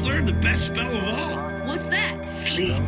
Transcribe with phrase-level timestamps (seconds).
[0.00, 2.30] And just learned the best spell of all What's that?
[2.30, 2.82] sleep.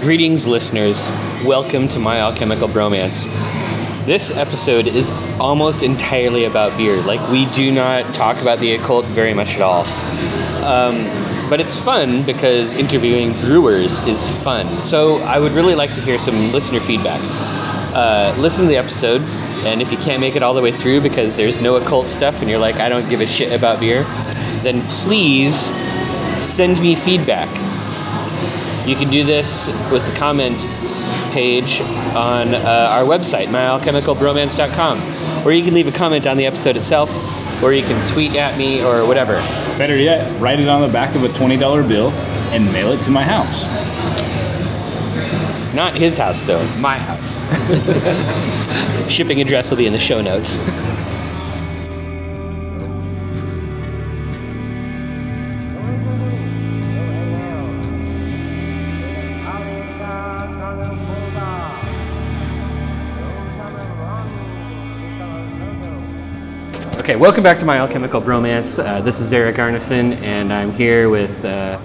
[0.00, 1.08] Greetings, listeners.
[1.44, 3.24] Welcome to My Alchemical Bromance.
[4.04, 6.96] This episode is almost entirely about beer.
[7.02, 9.86] Like, we do not talk about the occult very much at all.
[10.64, 11.04] Um,
[11.48, 14.82] but it's fun because interviewing brewers is fun.
[14.82, 17.20] So, I would really like to hear some listener feedback.
[17.94, 19.22] Uh, listen to the episode,
[19.66, 22.40] and if you can't make it all the way through because there's no occult stuff
[22.40, 24.04] and you're like, I don't give a shit about beer,
[24.62, 25.54] then please
[26.42, 27.48] send me feedback.
[28.88, 31.80] You can do this with the comment s- page
[32.16, 37.10] on uh, our website, myalchemicalbromance.com, or you can leave a comment on the episode itself,
[37.62, 39.34] or you can tweet at me or whatever.
[39.76, 42.10] Better yet, write it on the back of a $20 bill
[42.52, 43.64] and mail it to my house.
[45.80, 47.40] Not his house, though, my house.
[49.10, 50.58] Shipping address will be in the show notes.
[66.98, 68.78] Okay, welcome back to my alchemical bromance.
[68.78, 71.80] Uh, this is Eric Arneson, and I'm here with uh,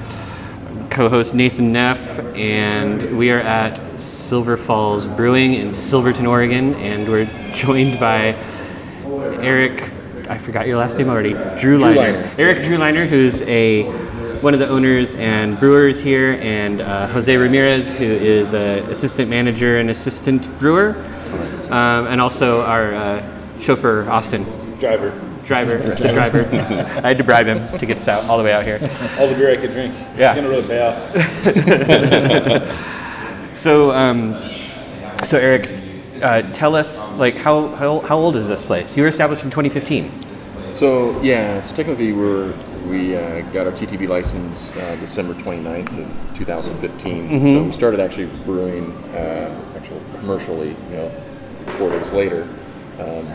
[0.89, 7.25] co-host Nathan Neff, and we are at Silver Falls Brewing in Silverton, Oregon, and we're
[7.53, 8.35] joined by
[9.41, 9.91] Eric.
[10.29, 11.33] I forgot your last name already.
[11.59, 12.29] Drew, Liner.
[12.37, 13.83] Eric Drew Liner, who's a
[14.41, 19.29] one of the owners and brewers here, and uh, Jose Ramirez, who is an assistant
[19.29, 20.95] manager and assistant brewer,
[21.71, 24.43] um, and also our uh, chauffeur Austin
[24.79, 25.11] Driver.
[25.45, 26.45] driver, driver.
[27.03, 28.79] I had to bribe him to get us out all the way out here.
[29.19, 29.93] All the beer I could drink.
[30.17, 30.33] Yeah.
[30.35, 30.81] It's going to really pay
[32.75, 32.91] off.
[33.55, 34.41] So, um,
[35.23, 35.71] so Eric,
[36.21, 38.97] uh, tell us like how, how how old is this place?
[38.97, 40.11] You were established in 2015.
[40.71, 42.53] So yeah, so technically we're
[42.87, 47.29] we uh, got our TTB license uh, December 29th of 2015.
[47.55, 51.09] So we started actually brewing uh, actual commercially, you know,
[51.77, 52.47] four days later.
[52.99, 53.27] Um,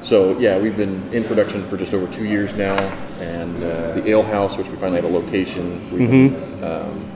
[0.00, 2.76] so yeah, we've been in production for just over two years now,
[3.20, 7.12] and uh, the Ale House, which we finally had a location, we've been um,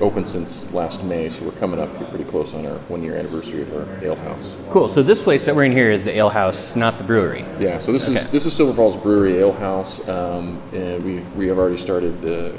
[0.00, 1.28] open since last May.
[1.30, 4.56] So we're coming up pretty close on our one year anniversary of our Ale House.
[4.70, 4.88] Cool.
[4.88, 7.44] So this place that we're in here is the ale house, not the brewery.
[7.58, 8.18] Yeah, so this Okay.
[8.18, 12.20] is this is Silver Falls Brewery Ale House, um, and we we have already started
[12.22, 12.54] the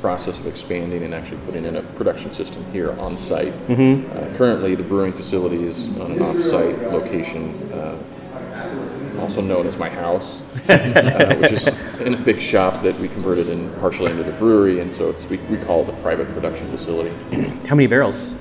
[0.00, 3.54] process of expanding and actually putting in a production system here on site.
[3.70, 7.96] Uh, currently, the brewing facility is on an off-site location, uh,
[9.18, 11.68] also known as my house, uh, which is
[12.00, 15.26] in a big shop that we converted in partially into the brewery, and so it's
[15.26, 17.14] we, we call it a private production facility.
[17.66, 18.32] How many barrels?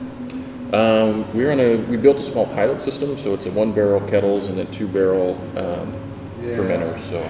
[0.74, 4.02] Um, we're on a we built a small pilot system, so it's a one barrel
[4.02, 5.94] kettles and a two barrel um,
[6.42, 6.98] fermenter.
[7.00, 7.30] So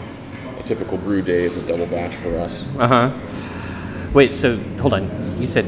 [0.57, 2.65] a typical brew day is a double batch for us.
[2.77, 4.09] Uh huh.
[4.13, 4.33] Wait.
[4.33, 5.41] So hold on.
[5.41, 5.65] You said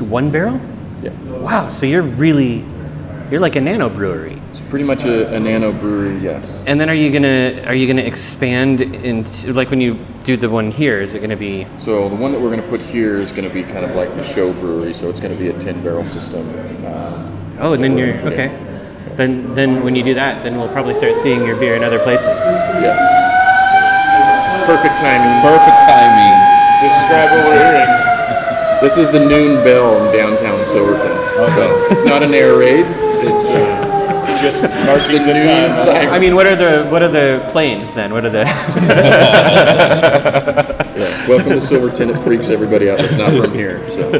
[0.00, 0.60] one barrel?
[1.02, 1.70] Yeah, Wow.
[1.70, 2.64] So you're really
[3.30, 4.39] you're like a nano brewery.
[4.50, 6.18] It's pretty much a, a nano brewery.
[6.18, 6.62] Yes.
[6.66, 9.94] And then are you gonna are you gonna expand into like when you
[10.24, 11.00] do the one here?
[11.00, 13.48] Is it gonna be So the one that we're going to put here is going
[13.48, 14.92] to be kind of like the show brewery.
[14.92, 16.48] So it's going to be a ten barrel system.
[16.86, 18.30] Um, Oh, and then you're Yeah.
[18.32, 18.66] okay.
[19.16, 21.98] Then, then when you do that, then we'll probably start seeing your beer in other
[21.98, 22.24] places.
[22.80, 22.96] yes.
[24.56, 25.34] It's perfect timing.
[25.44, 26.36] Perfect timing.
[26.80, 27.90] Describe what we're hearing.
[28.80, 31.12] This is the noon bell in downtown Silverton.
[31.36, 32.86] So it's not an air raid.
[33.28, 33.89] It's uh,
[34.40, 36.08] Just the marking the noon time.
[36.08, 38.12] I mean, what are the what are the planes then?
[38.12, 38.44] What are the?
[41.00, 41.28] Yeah.
[41.28, 42.10] Welcome to Silverton.
[42.10, 43.88] It freaks everybody out that's not from here.
[43.88, 44.10] So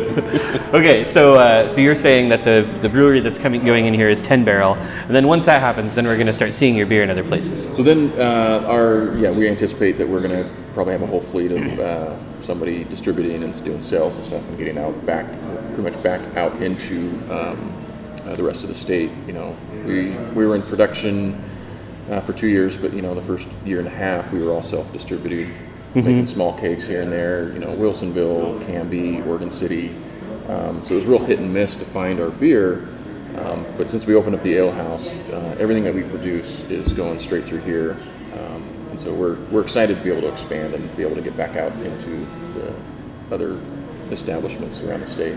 [0.73, 4.09] okay, so uh, so you're saying that the the brewery that's coming going in here
[4.09, 6.87] is ten barrel, and then once that happens, then we're going to start seeing your
[6.87, 7.67] beer in other places.
[7.77, 11.21] So then, uh, our yeah, we anticipate that we're going to probably have a whole
[11.21, 15.27] fleet of uh, somebody distributing and doing sales and stuff and getting out back,
[15.75, 17.75] pretty much back out into um,
[18.27, 19.11] uh, the rest of the state.
[19.27, 21.43] You know, we we were in production
[22.11, 24.51] uh, for two years, but you know, the first year and a half, we were
[24.51, 25.49] all self-distributed,
[25.95, 27.53] making small cakes here and there.
[27.53, 29.95] You know, Wilsonville, Canby, Oregon City.
[30.49, 32.89] Um, so it was real hit and miss to find our beer.
[33.37, 36.93] Um, but since we opened up the ale house, uh, everything that we produce is
[36.93, 37.97] going straight through here.
[38.33, 41.23] Um, and so we're, we're excited to be able to expand and be able to
[41.23, 42.75] get back out into the
[43.31, 43.61] other
[44.11, 45.37] establishments around the state.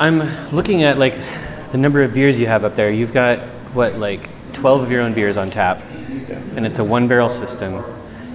[0.00, 1.14] I'm looking at like
[1.72, 2.90] the number of beers you have up there.
[2.90, 3.40] You've got
[3.74, 5.82] what like 12 of your own beers on tap,
[6.56, 7.84] and it's a one barrel system,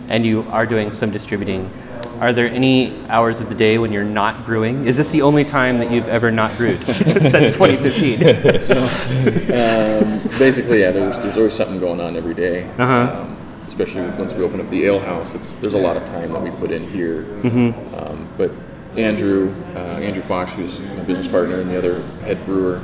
[0.07, 1.71] and you are doing some distributing.
[2.19, 4.85] Are there any hours of the day when you're not brewing?
[4.85, 8.59] Is this the only time that you've ever not brewed since 2015?
[8.59, 12.69] So um, basically, yeah, there's, there's always something going on every day.
[12.77, 13.21] Uh-huh.
[13.21, 13.38] Um,
[13.68, 16.44] especially once we open up the ale house, it's there's a lot of time that
[16.44, 17.23] we put in here.
[17.23, 17.95] Mm-hmm.
[17.95, 18.51] Um, but
[18.97, 22.81] Andrew, uh, Andrew Fox, who's my business partner and the other head brewer,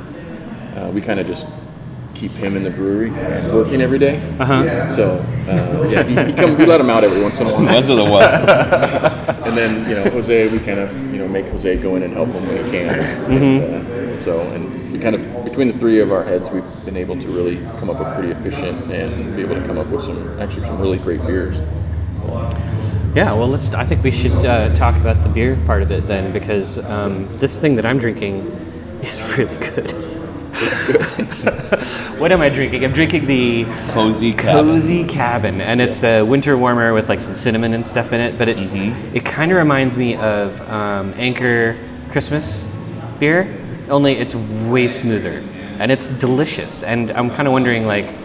[0.76, 1.48] uh, we kind of just
[2.14, 4.18] keep him in the brewery and working every day.
[4.38, 4.88] Uh-huh.
[4.88, 5.16] So
[5.48, 7.64] uh, yeah, he, he come, we let him out every once in a while.
[7.64, 9.12] Once in a while.
[9.42, 12.14] And then you know Jose, we kind of you know make Jose go in and
[12.14, 13.00] help him when he can.
[13.30, 16.96] And, uh, so and we kind of between the three of our heads, we've been
[16.96, 20.02] able to really come up with pretty efficient and be able to come up with
[20.02, 21.60] some actually some really great beers.
[23.14, 23.70] Yeah, well, let's.
[23.74, 27.28] I think we should uh, talk about the beer part of it then, because um,
[27.36, 28.46] this thing that I'm drinking
[29.02, 29.92] is really good.
[32.18, 32.86] what am I drinking?
[32.86, 34.64] I'm drinking the Cozy cabin.
[34.64, 38.38] Cozy Cabin, and it's a winter warmer with like some cinnamon and stuff in it.
[38.38, 38.56] But it
[39.14, 41.76] it kind of reminds me of um, Anchor
[42.12, 42.66] Christmas
[43.18, 43.46] beer,
[43.90, 45.44] only it's way smoother,
[45.78, 46.82] and it's delicious.
[46.82, 48.21] And I'm kind of wondering like.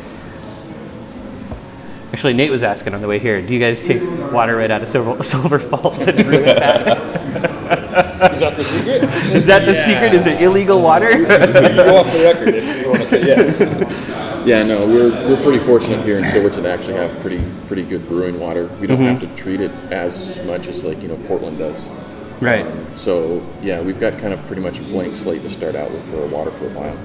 [2.17, 3.39] Actually, Nate was asking on the way here.
[3.43, 4.01] Do you guys take
[4.33, 6.97] water right out of Silver, Silver Falls and brew it back?
[8.33, 9.03] Is that the secret?
[9.35, 10.15] Is that the secret?
[10.15, 11.11] Is it illegal water?
[11.11, 14.17] you go off the record if you want to say yes.
[14.47, 18.07] Yeah, no, we're, we're pretty fortunate here in Silverton to actually have pretty pretty good
[18.07, 18.65] brewing water.
[18.79, 21.87] We don't have to treat it as much as like you know Portland does.
[22.41, 22.65] right.
[22.97, 26.03] So yeah, we've got kind of pretty much a blank slate to start out with
[26.09, 26.97] for a water profile.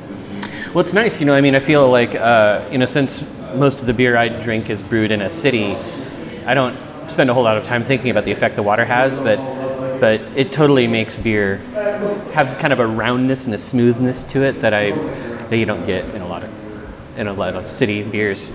[0.73, 1.35] Well, it's nice, you know.
[1.35, 3.23] I mean, I feel like, uh, you know, since
[3.55, 5.75] most of the beer I drink is brewed in a city,
[6.47, 6.77] I don't
[7.09, 9.39] spend a whole lot of time thinking about the effect the water has, but
[10.01, 11.59] but it totally makes beer
[12.35, 14.91] have kind of a roundness and a smoothness to it that I
[15.49, 16.53] that you don't get in a lot of
[17.19, 18.51] in a lot of city beers.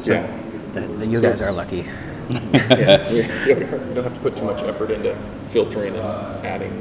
[0.00, 0.26] So Yeah.
[0.72, 1.84] that, that you guys are lucky.
[2.28, 5.16] yeah, we, we don't have to put too much effort into
[5.50, 6.72] filtering and adding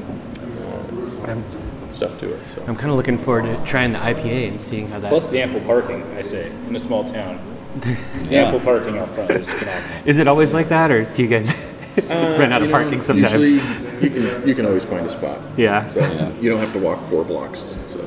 [1.26, 2.40] uh, stuff to it.
[2.56, 5.10] So I'm kind of looking forward to trying the IPA and seeing how that.
[5.10, 7.40] Plus the ample parking, I say, in a small town.
[7.80, 7.98] The
[8.30, 8.44] Yeah.
[8.46, 9.98] ample parking out front is phenomenal.
[10.06, 11.54] Is it always like that, or do you guys
[12.10, 13.34] run out Uh, of know, parking sometimes?
[13.34, 15.40] Usually, you can you can always find a spot.
[15.58, 15.90] yeah.
[15.92, 16.00] So
[16.42, 17.76] you don't have to walk four blocks.
[17.90, 18.00] So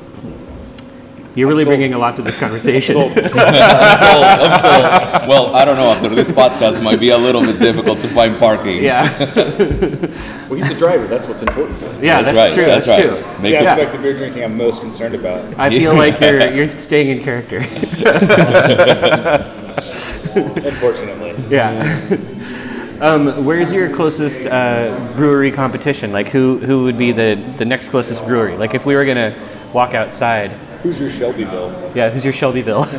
[1.34, 2.96] You're really bringing a lot to this conversation.
[2.96, 5.28] I'm sold, I'm sold.
[5.28, 5.90] Well, I don't know.
[5.90, 8.82] After this podcast, might be a little bit difficult to find parking.
[8.84, 9.18] yeah.
[10.48, 11.06] well, he's the driver.
[11.08, 11.80] That's what's important.
[12.02, 12.66] Yeah, That's that's, right, true.
[12.66, 13.14] that's That's, true.
[13.16, 15.58] It's Make the it- aspect of beer drinking I'm most concerned about.
[15.58, 17.58] I feel like you're you're staying in character.
[20.36, 21.34] Unfortunately.
[21.50, 22.16] yeah.
[23.00, 26.12] Um, where's your closest uh, brewery competition?
[26.12, 28.56] Like, who who would be the the next closest brewery?
[28.56, 29.34] Like, if we were gonna
[29.72, 30.52] walk outside,
[30.84, 31.92] Who's your Shelbyville?
[31.94, 32.84] yeah, who's your Shelbyville?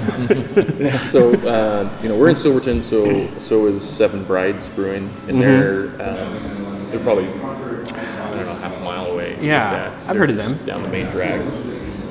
[1.05, 5.87] So uh, you know we're in Silverton, so so is Seven Brides Brewing, and they're
[6.01, 9.31] um, they're probably I don't know half a mile away.
[9.33, 9.93] if Yeah, that.
[9.93, 10.65] I've They're heard of just them.
[10.65, 11.41] down the main drag.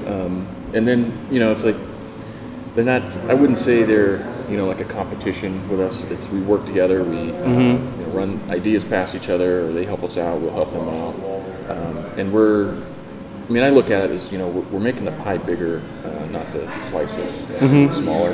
[0.09, 1.76] Um, and then you know it's like
[2.75, 3.03] they're not.
[3.29, 4.19] I wouldn't say they're
[4.49, 6.05] you know like a competition with us.
[6.05, 7.03] It's we work together.
[7.03, 8.00] We uh, Mm-hmm.
[8.00, 10.41] you know, run ideas past each other, or they help us out.
[10.41, 12.81] We'll help them out, um, and we're.
[13.49, 15.82] I mean, I look at it as you know we're, we're making the pie bigger,
[16.05, 17.31] uh, not the slices
[17.61, 17.94] Mm-hmm.
[18.02, 18.32] smaller.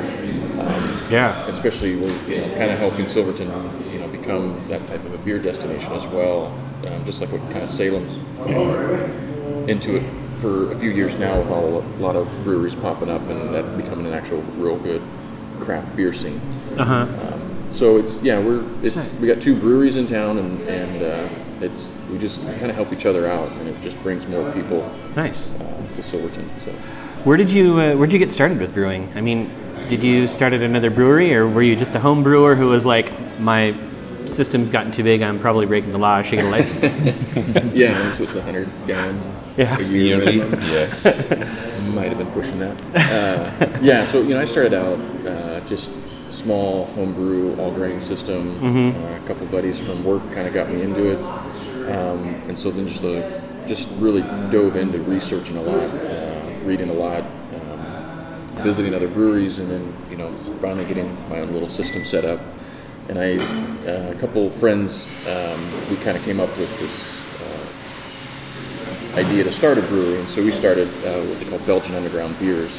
[0.61, 1.45] Um, yeah.
[1.47, 3.47] especially we're you know, kind of helping Silverton,
[3.91, 6.47] you know, become that type of a beer destination as well.
[6.87, 10.03] Um, just like what kind of Salem's uh, into it
[10.39, 13.77] for a few years now, with all a lot of breweries popping up and that
[13.77, 15.01] becoming an actual real good
[15.59, 16.41] craft beer scene.
[16.77, 17.37] Uh huh.
[17.71, 21.29] So it's yeah, we're it's we got two breweries in town and and uh,
[21.65, 24.81] it's we just kind of help each other out and it just brings more people
[25.15, 25.53] Nice.
[25.53, 26.49] uh, to Silverton.
[26.65, 26.71] So.
[27.23, 29.11] Where did you uh, Where did you get started with brewing?
[29.15, 29.49] I mean,
[29.87, 32.85] did you start at another brewery, or were you just a home brewer who was
[32.85, 33.75] like, my
[34.25, 36.93] system's gotten too big, I'm probably breaking the law, I should get a license?
[37.73, 39.21] Yeah, I was with the hundred gallon
[39.57, 39.77] Yeah.
[39.77, 40.37] a year Yearly.
[40.37, 40.59] minimum.
[40.61, 41.81] Yeah.
[41.95, 42.77] Might have been pushing that.
[42.95, 45.89] Uh, yeah, so you know, I started out uh, just
[46.29, 48.63] small homebrew all grain system.
[48.63, 51.17] Uh, a couple buddies from work kind of got me into it,
[51.89, 56.89] um, and so then just uh, just really dove into researching a lot, uh, reading
[56.89, 61.69] a lot, um, visiting other breweries, and then you know finally getting my own little
[61.69, 62.39] system set up.
[63.09, 65.59] And I, uh, a couple friends, um,
[65.89, 67.17] we kind of came up with this.
[67.41, 71.95] Uh, idea to start a brewery, and so we started uh, what they call Belgian
[71.95, 72.71] Underground Beers,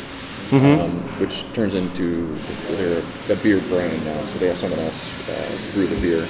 [0.80, 0.90] um,
[1.20, 2.34] which turns into
[2.70, 4.18] they're a, a beer brand now.
[4.32, 6.24] So they have someone else uh, brew the beer,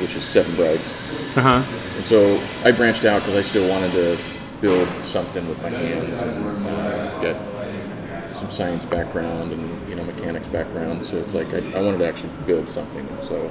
[0.00, 1.36] which is Seven Brides.
[1.36, 1.96] Uh huh.
[1.96, 4.18] And so I branched out because I still wanted to
[4.60, 7.36] build something with my hands and uh, get
[8.30, 11.04] some science background and you know mechanics background.
[11.04, 13.50] So it's like I, I wanted to actually build something, and so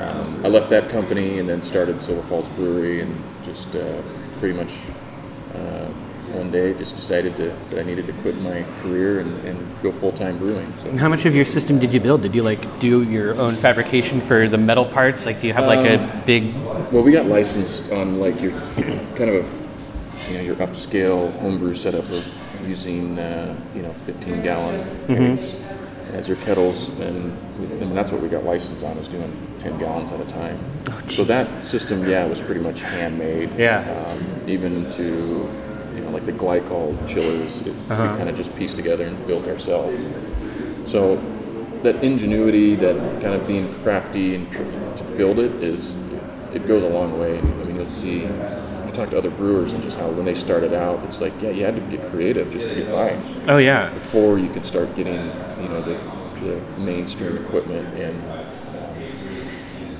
[0.00, 4.00] um, I left that company and then started Silver Falls Brewery and just uh,
[4.38, 4.70] pretty much
[6.32, 9.92] one day just decided to, that I needed to quit my career and, and go
[9.92, 10.72] full time brewing.
[10.78, 10.88] So.
[10.88, 12.22] And how much of your system did you build?
[12.22, 15.26] Did you like do your own fabrication for the metal parts?
[15.26, 16.54] Like, do you have like a big?
[16.92, 18.52] Well, we got licensed on like your
[19.16, 24.42] kind of a you know your upscale homebrew setup of using uh, you know 15
[24.42, 25.54] gallon kegs
[26.12, 27.32] as your kettles, and,
[27.80, 30.58] and that's what we got licensed on is doing 10 gallons at a time.
[31.08, 33.50] so that system, yeah, was pretty much handmade.
[33.56, 34.06] Yeah.
[34.08, 35.48] Um, even to
[36.12, 40.04] like the glycol chillers, is we kind of just pieced together and built ourselves.
[40.90, 41.16] So
[41.82, 44.62] that ingenuity, that kind of being crafty and tr-
[44.96, 45.96] to build it is,
[46.54, 47.38] it goes a long way.
[47.38, 48.26] I mean, you'll see.
[48.26, 51.50] I talked to other brewers and just how when they started out, it's like, yeah,
[51.50, 53.88] you had to get creative just to get by Oh yeah.
[53.94, 55.14] before you could start getting,
[55.62, 55.96] you know, the,
[56.40, 58.20] the mainstream equipment and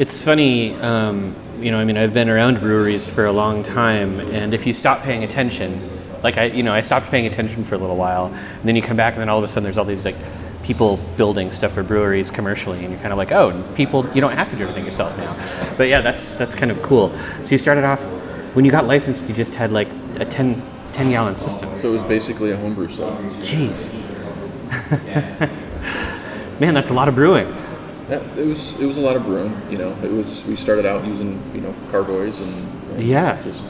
[0.00, 1.78] It's funny, um, you know.
[1.78, 5.22] I mean, I've been around breweries for a long time, and if you stop paying
[5.24, 5.78] attention,
[6.22, 8.82] like I, you know, I stopped paying attention for a little while, and then you
[8.82, 10.16] come back, and then all of a sudden, there's all these like
[10.62, 14.32] people building stuff for breweries commercially, and you're kind of like, oh, people, you don't
[14.36, 15.34] have to do everything yourself now.
[15.76, 17.12] But yeah, that's that's kind of cool.
[17.44, 18.00] So you started off
[18.54, 20.62] when you got licensed, you just had like a 10,
[20.92, 21.68] 10 gallon system.
[21.78, 23.18] so it was basically a homebrew setup.
[23.42, 23.94] Jeez.
[26.60, 27.46] Man, that's a lot of brewing.
[28.08, 29.96] That, it was it was a lot of brewing, you know.
[30.02, 33.40] It was we started out using you know carboys and, and Yeah.
[33.42, 33.64] just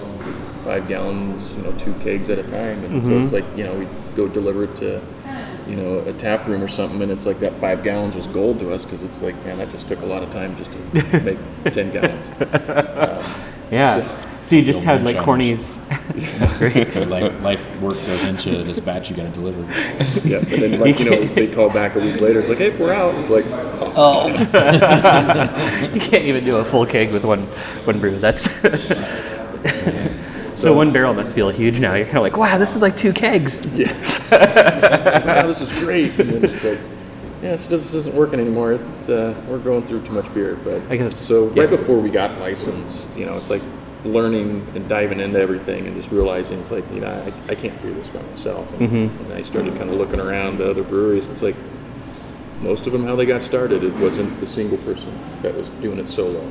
[0.60, 3.08] five gallons, you know, two kegs at a time, and Mm-hmm.
[3.08, 3.86] so it's like you know we
[4.16, 5.00] go deliver it to
[5.68, 8.58] you know a tap room or something, and it's like that five gallons was gold
[8.60, 10.78] to us because it's like man that just took a lot of time just to
[11.24, 11.38] make
[11.72, 12.30] ten gallons.
[13.70, 14.00] Yeah.
[14.00, 15.78] So- So you just Don't had like mention Corny's.
[16.40, 16.92] That's great.
[16.92, 19.60] Your life, life work goes into this batch you got to deliver.
[20.26, 22.70] Yeah, and then like you know they call back a week later, it's like hey
[22.76, 23.14] we're out.
[23.20, 24.26] It's like oh,
[25.94, 27.42] You can't even do a full keg with one
[27.86, 28.18] one brew.
[28.18, 28.48] That's
[30.60, 31.94] so one barrel must feel huge now.
[31.94, 33.64] You're kind of like, wow, this is like two kegs.
[33.74, 33.92] Yeah.
[35.40, 36.78] wow this is great, and then it's like.
[37.42, 38.72] Yeah, this, this isn't working anymore.
[38.74, 40.56] It's uh, we're going through too much beer.
[40.62, 41.62] But I guess- so yeah.
[41.62, 43.62] right before we got licensed, you know, it's like
[44.04, 47.80] learning and diving into everything and just realizing it's like you know I, I can't
[47.80, 48.70] do this by myself.
[48.74, 49.24] And, Mm-hmm.
[49.24, 51.28] and I started kind of looking around the other breweries.
[51.30, 51.56] It's like
[52.60, 53.84] most of them how they got started.
[53.84, 56.42] It wasn't a single person that was doing it solo.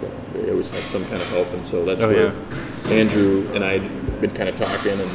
[0.00, 2.32] So they always had some kind of help, and so that's Oh, where
[2.92, 5.10] Andrew and I had been kind of talking, and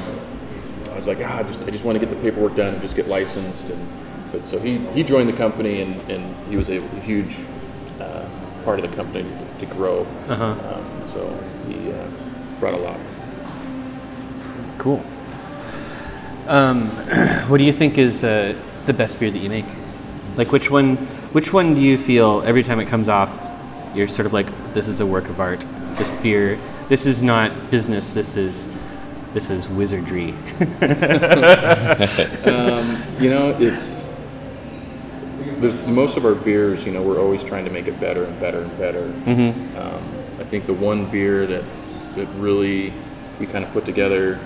[0.91, 2.81] I was like, ah, I just I just want to get the paperwork done and
[2.81, 3.87] just get licensed, and
[4.31, 7.35] but so he he joined the company, and, and he was a huge
[7.99, 8.27] uh,
[8.65, 10.05] part of the company to, to grow.
[10.27, 10.45] Uh-huh.
[10.45, 11.27] Um, so
[11.67, 12.07] he uh,
[12.59, 12.99] brought a lot.
[14.77, 15.03] Cool.
[16.47, 16.89] Um,
[17.47, 19.65] what do you think is uh, the best beer that you make?
[20.37, 20.97] Like which one?
[21.33, 23.31] Which one do you feel every time it comes off?
[23.95, 25.65] You're sort of like, this is a work of art.
[25.95, 26.59] This beer.
[26.87, 28.11] This is not business.
[28.11, 28.67] This is
[29.33, 30.33] this is wizardry.
[32.41, 34.07] Um, you know, it's
[35.59, 36.85] there's most of our beers.
[36.85, 39.03] You know, we're always trying to make it better and better and better.
[39.03, 39.77] Mm-hmm.
[39.77, 41.63] Um, I think the one beer that
[42.15, 42.93] that really
[43.39, 44.39] we kind of put together,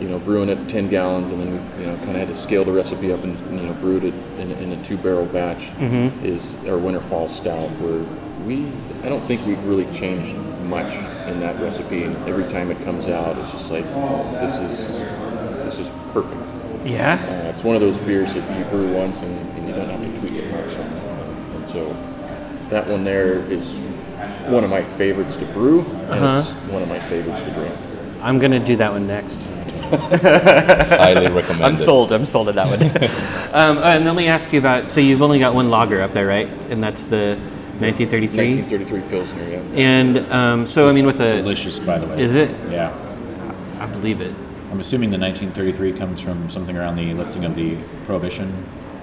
[0.00, 2.34] you know, brewing it 10 gallons, and then we, you know, kind of had to
[2.34, 5.68] scale the recipe up and you know brewed it in, in a two barrel batch.
[5.76, 6.24] Mm-hmm.
[6.24, 8.04] Is our Winter Fall Stout, where
[8.48, 8.66] we
[9.04, 10.92] I don't think we've really changed much
[11.28, 13.84] in that recipe, and every time it comes out, it's just like
[14.40, 14.98] this is
[15.64, 16.40] this is perfect.
[16.84, 17.14] yeah.
[17.28, 20.00] Uh, it's one of those beers that you brew once and, and you don't have
[20.02, 20.72] to tweak it much.
[20.74, 21.94] And so
[22.70, 23.78] that one there is
[24.48, 27.74] one of my favorites to brew, and it's one of my favorites to drink.
[28.22, 29.44] I'm gonna do that one next.
[29.88, 31.78] Highly recommend I'm it.
[31.78, 32.12] sold.
[32.12, 32.82] I'm sold at that one.
[33.54, 34.90] um, all right, and let me ask you about.
[34.90, 36.48] So you've only got one lager up there, right?
[36.70, 37.38] And that's the
[37.80, 38.62] 1933.
[38.62, 39.60] 1933 Pilsner, yeah.
[39.74, 42.22] And um, so I mean, with a Delicious, by the way.
[42.22, 42.50] is it?
[42.70, 42.92] Yeah.
[43.80, 44.34] I believe it.
[44.70, 48.52] I'm assuming the 1933 comes from something around the lifting of the prohibition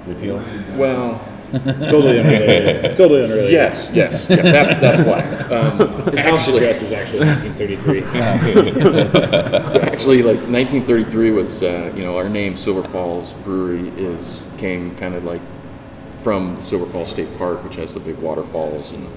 [0.05, 0.37] repeal.
[0.77, 1.19] Well,
[1.53, 2.97] Totally unrelated.
[2.97, 3.51] totally unrelated.
[3.51, 5.21] yes, yes, yeah, that's that's why.
[5.55, 5.77] Um,
[6.11, 8.01] His house actually, address is actually 1933.
[9.71, 14.95] So actually, like 1933 was, uh, you know, our name Silver Falls Brewery is came
[14.97, 15.41] kind of like
[16.25, 19.07] from Silver Falls State Park, which has the big waterfalls, and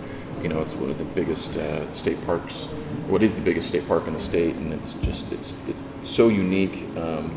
[0.43, 2.67] you know, it's one of the biggest uh, state parks.
[3.07, 6.29] What is the biggest state park in the state, and it's just it's it's so
[6.29, 6.87] unique.
[6.99, 7.35] Um,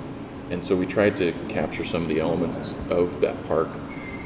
[0.50, 3.70] and so we tried to capture some of the elements of that park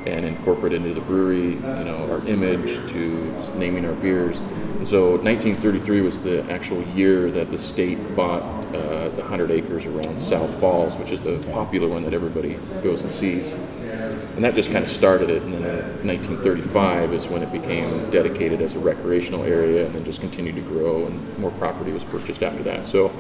[0.08, 4.40] and incorporate into the brewery, you know, our image to naming our beers.
[4.40, 8.42] And so 1933 was the actual year that the state bought
[8.74, 13.04] uh, the 100 acres around South Falls, which is the popular one that everybody goes
[13.04, 13.56] and sees.
[14.36, 15.42] And that just kind of started it.
[15.44, 20.04] And then in 1935 is when it became dedicated as a recreational area and then
[20.04, 22.86] just continued to grow and more property was purchased after that.
[22.86, 23.12] So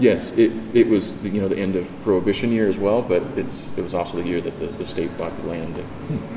[0.00, 3.20] Yes, it, it was the, you know the end of Prohibition year as well, but
[3.36, 5.84] it's it was also the year that the, the state bought the land at,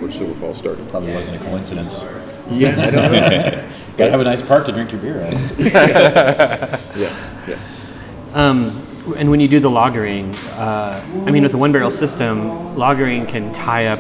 [0.02, 0.88] where Silver Falls started.
[0.90, 2.02] Probably wasn't a coincidence.
[2.50, 3.70] Yeah, I don't know.
[3.98, 5.34] Gotta have a nice park to drink your beer at.
[5.60, 7.60] yes, yeah.
[8.34, 8.82] Um,
[9.18, 13.28] and when you do the lagering, uh, I mean, with a one barrel system, lagering
[13.28, 14.00] can tie up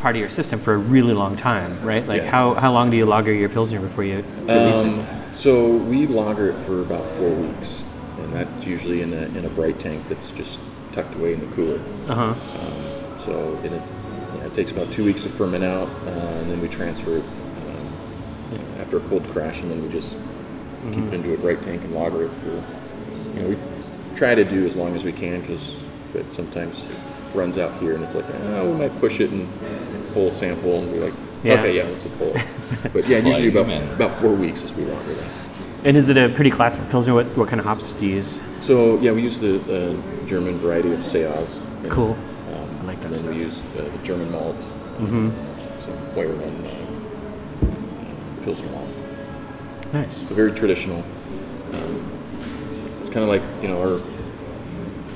[0.00, 2.06] part of your system for a really long time, right?
[2.06, 2.30] Like, Yeah.
[2.30, 5.06] how, how long do you lager your pilsner before you release Um, it?
[5.34, 7.84] so we lager it for about four weeks,
[8.22, 10.60] and that's usually in a in a bright tank that's just
[10.92, 11.80] tucked away in the cooler.
[12.08, 12.34] Uh huh.
[13.18, 16.68] So it, yeah, it takes about two weeks to ferment out, uh, and then we
[16.68, 20.16] transfer it um, know, after a cold crash, and then we just
[20.92, 22.62] keep it into a bright tank and lager it for.
[23.34, 23.56] You know, we
[24.18, 25.76] try to do as long as we can, because
[26.12, 26.96] but sometimes it
[27.34, 29.48] runs out here, and it's like, oh, we might push it and
[30.12, 31.54] pull a sample, and be like, Yeah.
[31.54, 32.44] okay, yeah, let's pull it.
[32.92, 35.30] But yeah, usually about Flying about four weeks is we lager that.
[35.84, 37.14] And is it a pretty classic pilsner?
[37.14, 38.40] What, what kind of hops do you use?
[38.60, 41.62] So yeah, we use the uh, German variety of Saaz.
[41.88, 42.16] Cool.
[42.52, 43.34] Um, I like that and then stuff.
[43.34, 44.58] we use uh, the German malt,
[44.98, 45.30] mm-hmm.
[45.78, 48.88] some Weyermann uh, uh, Pilsner malt.
[49.92, 50.16] Nice.
[50.28, 51.04] So very traditional.
[51.72, 52.07] Um,
[52.98, 53.98] it's kind of like you know, our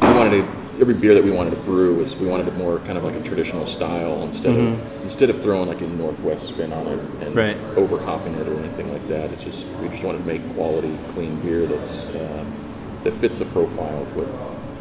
[0.01, 2.79] we wanted to, every beer that we wanted to brew was we wanted it more
[2.81, 6.73] kind of like a traditional style instead of instead of throwing like a Northwest spin
[6.73, 7.39] on it and Mm-hmm.
[7.39, 7.57] Right.
[7.79, 9.33] over hopping it or anything like that.
[9.33, 12.53] It's just we just wanted to make quality, clean beer that's um,
[13.05, 14.29] that fits the profile of what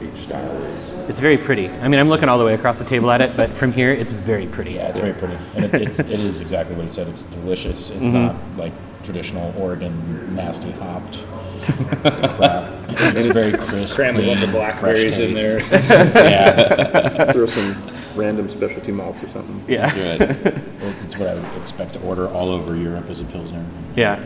[0.04, 0.92] each style is.
[1.10, 1.70] It's very pretty.
[1.70, 3.92] I mean, I'm looking all the way across the table at it, but from here,
[3.92, 4.72] it's very pretty.
[4.74, 5.38] Yeah, it's very pretty.
[5.56, 7.08] And it, it, it is exactly what he said.
[7.08, 7.90] It's delicious.
[7.92, 8.14] It's Mm-hmm.
[8.14, 11.18] not like traditional Oregon nasty hopped
[11.64, 12.78] crap.
[12.92, 13.96] It's, it's very crisp.
[13.96, 15.60] Cram a bunch of blackberries in there.
[15.72, 17.82] Yeah, Throw some
[18.16, 19.64] random specialty malts or something.
[19.68, 19.94] Yeah.
[19.94, 20.20] Good.
[20.82, 23.66] well, it's what I would expect to order all over Europe as a pilsner.
[23.96, 24.20] Yeah.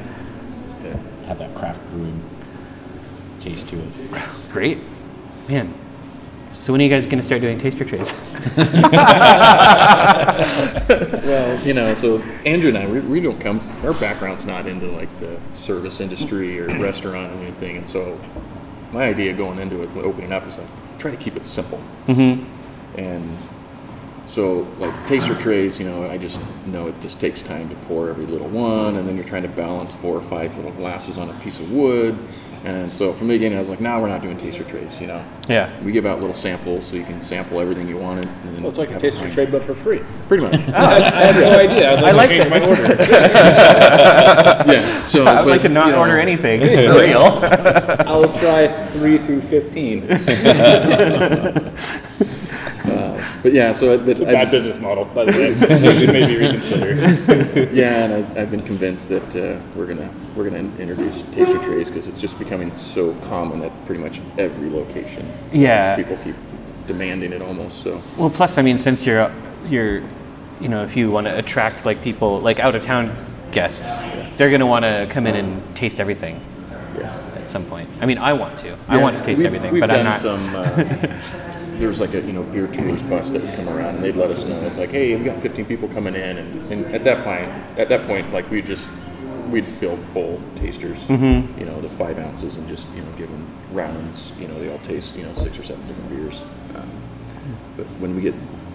[0.84, 0.98] Yeah.
[1.28, 2.22] Have that craft brewing
[3.40, 3.90] taste to it.
[4.52, 4.80] Great.
[5.48, 5.74] Man.
[6.56, 8.12] So when are you guys going to start doing taster trays?
[11.26, 14.88] Well, you know, so Andrew and I, we, we don't come, our background's not into
[14.88, 17.78] like the service industry or restaurant or anything.
[17.78, 18.20] And so
[18.92, 20.68] my idea going into it, opening up, is like,
[21.00, 21.82] try to keep it simple.
[22.08, 23.00] Mm-hmm.
[23.00, 23.38] And
[24.28, 28.10] so, like taster trays, you know, I just know it just takes time to pour
[28.10, 31.30] every little one, and then you're trying to balance four or five little glasses on
[31.30, 32.18] a piece of wood.
[32.66, 35.06] And so from the beginning, I was like, no, we're not doing taster trays, you
[35.08, 35.24] know.
[35.48, 35.70] Yeah.
[35.84, 38.28] We give out little samples so you can sample everything you wanted.
[38.28, 40.02] And then Well, it's like a have taster fine- trade, but for free.
[40.28, 40.56] Pretty much.
[40.68, 41.96] Oh, I have no idea.
[41.96, 43.04] I'd like I to like change my order.
[44.74, 45.04] yeah.
[45.04, 47.40] So I would but, like to not you know, order anything for real.
[48.08, 50.08] I'll try three through fifteen.
[53.46, 55.94] But yeah, so but It's a bad I've, business model, by the way.
[56.00, 56.96] Should maybe reconsider.
[57.72, 61.90] yeah, and I've, I've been convinced that uh, we're gonna we're gonna introduce taster trays
[61.90, 65.32] because it's just becoming so common at pretty much every location.
[65.52, 65.96] Yeah.
[65.96, 66.36] People keep
[66.88, 67.84] demanding it almost.
[67.84, 69.32] So Well, plus, I mean, since you're,
[69.68, 70.02] you're,
[70.60, 73.16] you know, if you want to attract like people, like out of town
[73.52, 74.02] guests,
[74.38, 76.42] they're going to want to come in and taste everything
[76.98, 77.16] yeah.
[77.36, 77.88] at some point.
[78.02, 78.76] I mean, I want to.
[78.88, 80.18] I want to taste we've, everything, we've but done I'm not.
[80.18, 80.56] some.
[80.56, 84.04] Uh, there was like a you know beer tours bus that would come around and
[84.04, 84.60] they'd let us know.
[84.62, 87.90] It's like, hey, we got 15 people coming in, and, and at that point, at
[87.90, 88.90] that point, like we just
[89.50, 91.60] we'd fill full tasters, Mm-hmm.
[91.60, 94.32] you know, the five ounces, and just you know give them rounds.
[94.40, 96.44] You know, they all taste you know six or seven different beers.
[96.76, 96.90] Um,
[97.78, 98.34] but when we get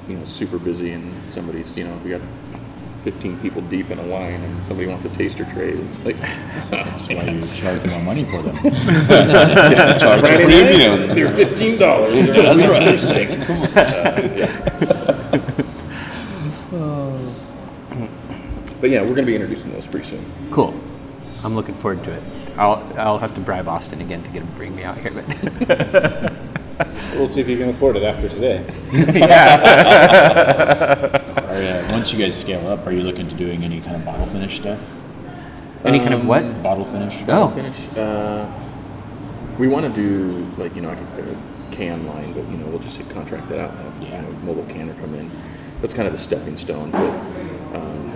[0.09, 2.21] you know super busy and somebody's you know we got
[3.03, 6.19] 15 people deep in a line and somebody wants a taster tray, it's like
[6.71, 8.57] That's why you charge more money for them.
[9.99, 11.07] Charge Friday premium.
[11.07, 12.27] night, they're fifteen dollars.
[12.29, 12.85] That's right.
[12.85, 13.51] They're six.
[13.77, 14.67] Uh, yeah.
[18.81, 20.25] But yeah, we're going to be introducing those pretty soon.
[20.51, 20.75] Cool.
[21.45, 22.23] I'm looking forward to it.
[22.57, 25.13] I'll, I'll have to bribe Austin again to get him to bring me out here.
[25.13, 26.33] But
[27.15, 28.65] We'll see if you can afford it after today.
[31.37, 34.05] Are, uh, once you guys scale up, are you looking to doing any kind of
[34.05, 34.81] bottle finish stuff?
[35.85, 36.62] any kind of what?
[36.62, 37.16] Bottle finish?
[37.29, 37.49] Oh.
[37.49, 37.88] Finish.
[37.96, 38.51] Uh,
[39.59, 41.37] we want to do like you know like a, a
[41.70, 44.20] can line, but you know we'll just contract that out and have Yeah.
[44.20, 45.31] you know mobile canner come in.
[45.81, 46.90] That's kind of the stepping stone.
[46.90, 47.11] But
[47.75, 48.12] um,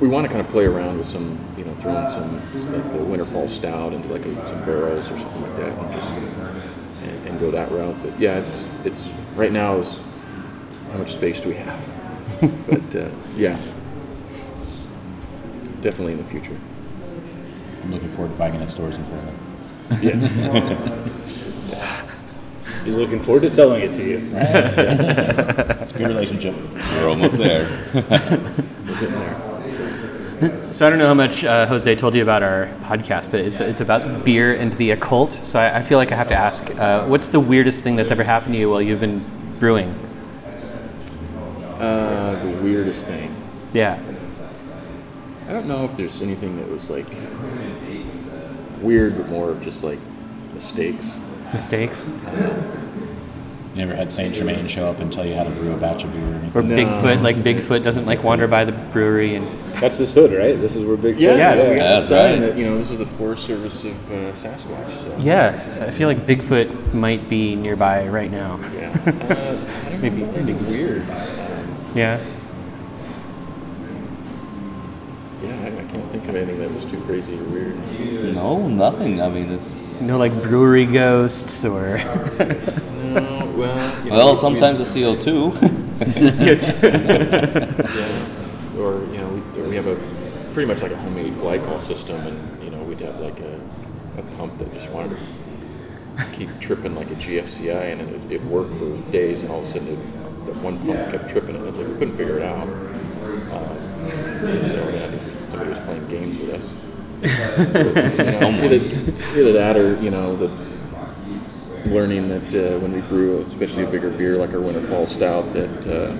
[0.00, 2.40] we want to kind of play around with some you know throwing some
[2.72, 5.92] like the winter fall stout into like a, some barrels or something like that, and
[5.92, 7.96] just and, and go that route.
[8.02, 10.04] But yeah, it's it's right now is
[10.92, 11.99] how much space do we have?
[12.40, 13.58] But uh, yeah,
[15.82, 16.56] definitely in the future.
[17.82, 19.32] I'm looking forward to buying it at stores in Florida.
[20.02, 21.06] Yeah.
[22.84, 24.18] He's looking forward to selling it to you.
[24.32, 26.54] It's a good relationship.
[26.94, 27.68] We're almost there.
[27.92, 28.02] We're
[29.00, 30.72] getting there.
[30.72, 33.60] So I don't know how much uh, Jose told you about our podcast, but it's
[33.60, 35.34] it's about beer and the occult.
[35.34, 38.10] So I, I feel like I have to ask, uh, what's the weirdest thing that's
[38.10, 39.22] ever happened to you while you've been
[39.58, 39.94] brewing?
[41.78, 42.29] Uh, the
[42.62, 43.34] weirdest thing.
[43.72, 44.00] Yeah.
[45.48, 47.06] I don't know if there's anything that was like
[48.82, 49.98] weird, but more of just like
[50.54, 51.18] mistakes.
[51.52, 52.08] Mistakes?
[52.08, 56.02] You never had Saint Germain show up and tell you how to brew a batch
[56.04, 56.88] of beer or Or anything.
[56.88, 57.02] No.
[57.02, 59.46] Bigfoot, like Bigfoot doesn't like wander by the brewery and
[59.80, 60.60] That's this hood, right?
[60.60, 62.48] This is where Big Yeah, Yeah, we got the that's sign right.
[62.48, 64.90] that you know this is the Forest Service of uh, Sasquatch.
[64.90, 68.58] So yeah, I feel like Bigfoot might be nearby right now.
[68.74, 69.10] yeah, uh,
[69.86, 71.02] I don't Maybe- know, anything maybe- weird.
[71.10, 72.20] Um, Yeah.
[75.42, 78.34] Yeah, I, I can't think of anything that was too crazy or weird.
[78.34, 79.20] No, nothing.
[79.22, 81.98] I mean, it's No like brewery ghosts or
[83.10, 85.54] No, well, you know, well, we- sometimes the CO2.
[87.96, 89.96] yeah, or you know, we, we have a
[90.52, 93.60] pretty much like a homemade glycol system, and you know, we'd have like a,
[94.18, 98.74] a pump that just wanted to keep tripping like a GFCI, and it, it worked
[98.74, 101.78] for days, and all of a sudden, it, that one pump kept tripping, and it's
[101.78, 102.68] like we couldn't figure it out.
[102.68, 103.76] Um,
[104.68, 105.22] so I, mean, I think
[105.60, 106.74] somebody was playing games with us.
[107.20, 110.50] But, you know, either, either that, or you know, the
[111.86, 115.52] learning that uh, when we brew, especially a bigger beer like our Winter Fall Stout,
[115.52, 116.16] that uh,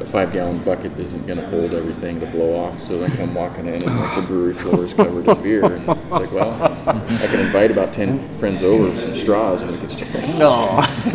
[0.00, 2.80] a five gallon bucket isn't going to hold everything to blow off.
[2.80, 5.64] So they come walking in and like the brewery floor is covered in beer.
[5.64, 9.72] And it's like, well, I can invite about 10 friends over with some straws and
[9.72, 10.12] we can start.
[10.38, 10.80] no.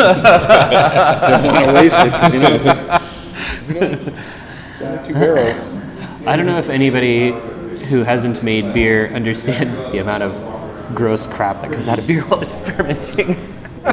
[1.32, 5.78] Don't want to waste it because, you know, it's, you know, it's only two barrels.
[6.26, 7.32] I don't know if anybody
[7.86, 12.22] who hasn't made beer understands the amount of gross crap that comes out of beer
[12.28, 13.36] while it's fermenting.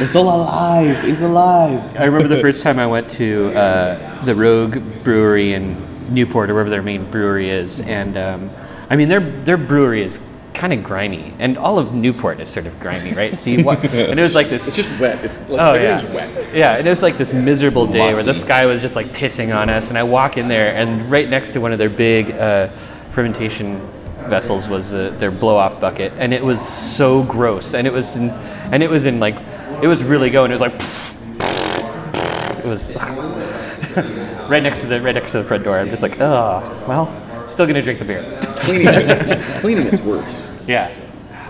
[0.00, 1.04] it's all alive.
[1.04, 1.96] It's alive.
[1.96, 5.76] I remember the first time I went to uh, the Rogue Brewery in
[6.12, 8.50] Newport, or wherever their main brewery is, and um,
[8.88, 10.20] I mean their their brewery is
[10.54, 13.38] kind of grimy, and all of Newport is sort of grimy, right?
[13.38, 14.66] So you and it was like this.
[14.66, 15.22] It's just wet.
[15.24, 16.54] It's like Oh yeah, everything's wet.
[16.54, 16.76] yeah.
[16.76, 18.40] And it was like this miserable day where the Mossy.
[18.40, 21.50] sky was just like pissing on us, and I walk in there, and right next
[21.50, 22.68] to one of their big uh,
[23.16, 23.80] fermentation
[24.28, 28.28] vessels was uh, their blow-off bucket, and it was so gross, and it was, in,
[28.28, 29.36] and it was in like,
[29.82, 30.50] it was really going.
[30.50, 30.74] It was like,
[32.58, 32.90] it was
[34.50, 35.78] right next to the right next to the front door.
[35.78, 37.06] I'm just like, oh, well,
[37.48, 38.22] still gonna drink the beer.
[38.56, 40.42] Cleaning it, cleaning it's worse.
[40.66, 40.92] Yeah,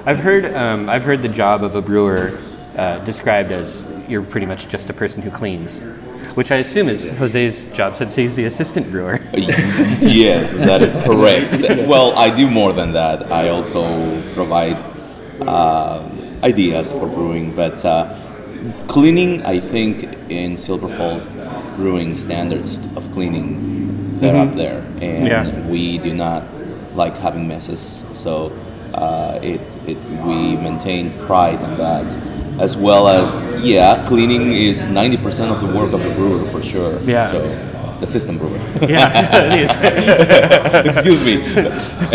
[0.05, 2.39] I've heard um, I've heard the job of a brewer
[2.77, 5.81] uh, described as you're pretty much just a person who cleans,
[6.37, 9.21] which I assume is Jose's job since he's the assistant brewer.
[9.35, 11.63] yes, that is correct.
[11.89, 13.33] Well, I do more than that.
[13.33, 13.83] I also
[14.35, 14.77] provide
[15.41, 16.07] uh,
[16.45, 18.15] ideas for brewing, but uh,
[18.87, 21.25] cleaning, I think, in Silver Falls
[21.77, 25.67] brewing standards of cleaning, they're up there, and Yeah.
[25.69, 26.45] we do not
[26.95, 27.81] like having messes.
[28.13, 28.53] So
[28.93, 32.07] uh, it, it we maintain pride in that.
[32.59, 36.99] As well as, yeah, cleaning is 90% of the work of a brewer for sure.
[37.03, 37.27] Yeah.
[37.31, 37.43] So,
[38.03, 38.57] assistant brewer.
[38.89, 40.87] yeah, it is.
[40.97, 41.43] Excuse me.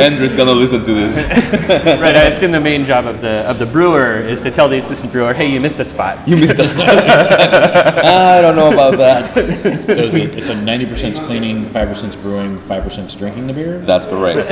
[0.02, 1.18] Andrew's gonna listen to this.
[2.00, 2.16] right.
[2.16, 5.12] I assume the main job of the of the brewer is to tell the assistant
[5.12, 6.70] brewer, "Hey, you missed a spot." You missed us.
[6.78, 9.34] I don't know about that.
[9.34, 13.80] So is it, it's a 90% cleaning, 5% brewing, 5% drinking the beer?
[13.80, 14.50] That's correct.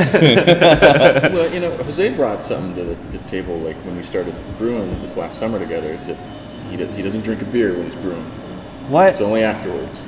[1.34, 5.02] Well, you know, Jose brought something to the, the table, like when we started brewing
[5.02, 5.90] this last summer together.
[5.90, 6.18] Is that
[6.70, 8.24] he, does, he doesn't drink a beer when he's brewing.
[8.90, 10.06] What It's only afterwards.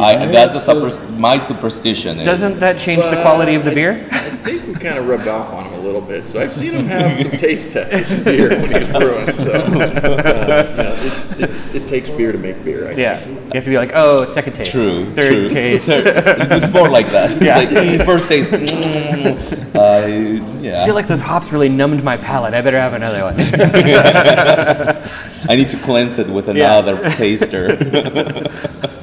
[0.00, 2.18] I, that's a super, my superstition.
[2.18, 4.08] Is, doesn't that change the quality of the I- beer?
[4.10, 6.28] I think we kind of rubbed off on him a little bit.
[6.28, 9.30] So I've seen him have some taste tests of beer when he's brewing.
[9.32, 10.94] So uh, you know,
[11.38, 12.88] it, it, it takes beer to make beer.
[12.88, 15.04] I Yeah, you have to be like, "Oh, second taste, True.
[15.12, 15.48] third true.
[15.48, 17.30] taste." it's more like that.
[17.32, 17.58] It's Yeah.
[17.58, 18.50] like mm, first taste.
[18.50, 20.82] Mm, uh, yeah.
[20.82, 22.54] I feel like those hops really numbed my palate.
[22.54, 23.36] I better have another one.
[25.48, 26.78] I need to cleanse it with Yeah.
[26.78, 27.76] another taster.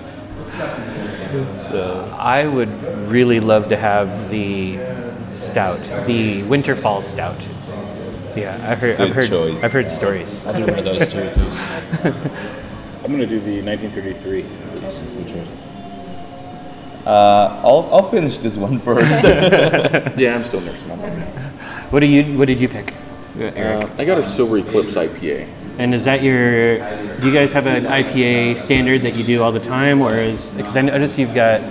[2.20, 2.70] I would
[3.10, 4.78] really love to have the
[5.34, 7.42] stout, the Winterfall Stout.
[8.36, 9.00] Yeah, I've heard.
[9.00, 9.30] I've Good heard.
[9.30, 9.64] choice.
[9.64, 10.46] I've heard stories.
[10.46, 11.20] I'll do one of those too.
[13.04, 14.42] I'm gonna do the 1933.
[14.44, 15.48] Good choice.
[17.06, 19.24] Uh, I'll, I'll finish this one first.
[20.20, 21.28] Yeah, I'm still nursing on that.
[21.92, 22.38] What do you?
[22.38, 22.94] What did you pick,
[23.40, 23.90] uh, Eric?
[23.90, 25.48] Uh, I got a Silver Eclipse IPA.
[25.80, 26.78] and is that your?
[27.20, 30.50] Do you guys have an IPA standard that you do all the time, or is
[30.52, 31.62] because I notice you've got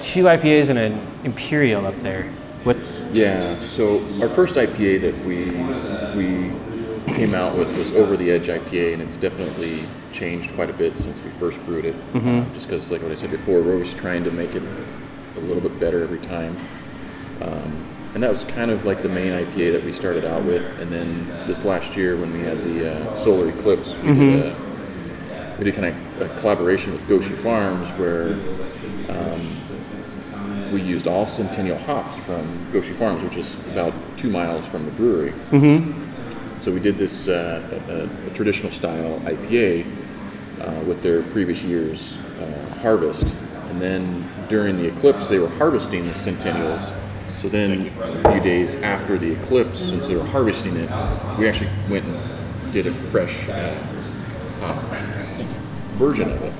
[0.00, 2.24] two IPAs and an Imperial up there.
[2.64, 3.04] What's?
[3.12, 3.58] Yeah.
[3.60, 5.44] So our first IPA that we
[6.16, 9.82] we came out with was Over the Edge IPA, and it's definitely
[10.12, 11.94] changed quite a bit since we first brewed it.
[12.14, 14.62] Uh, just because, like what I said before, we're always trying to make it
[15.36, 16.56] a little bit better every time.
[17.40, 20.64] Um, and that was kind of like the main IPA that we started out with.
[20.80, 24.54] And then this last year, when we had the uh, solar eclipse, we did a
[25.58, 28.34] we did kind of a collaboration with Goschie Farms where
[29.08, 34.84] um, we used all Centennial hops from Goschie Farms, which is about two miles from
[34.84, 35.32] the brewery.
[35.50, 36.60] Mm-hmm.
[36.60, 39.84] So we did this uh, a, a traditional style IPA
[40.60, 43.34] uh, with their previous year's uh, harvest,
[43.68, 46.92] and then during the eclipse, they were harvesting the Centennials.
[47.40, 50.90] So then, a few days after the eclipse, since they were harvesting it,
[51.38, 53.74] we actually went and did a fresh uh,
[54.58, 55.17] hop
[55.98, 56.52] version of it,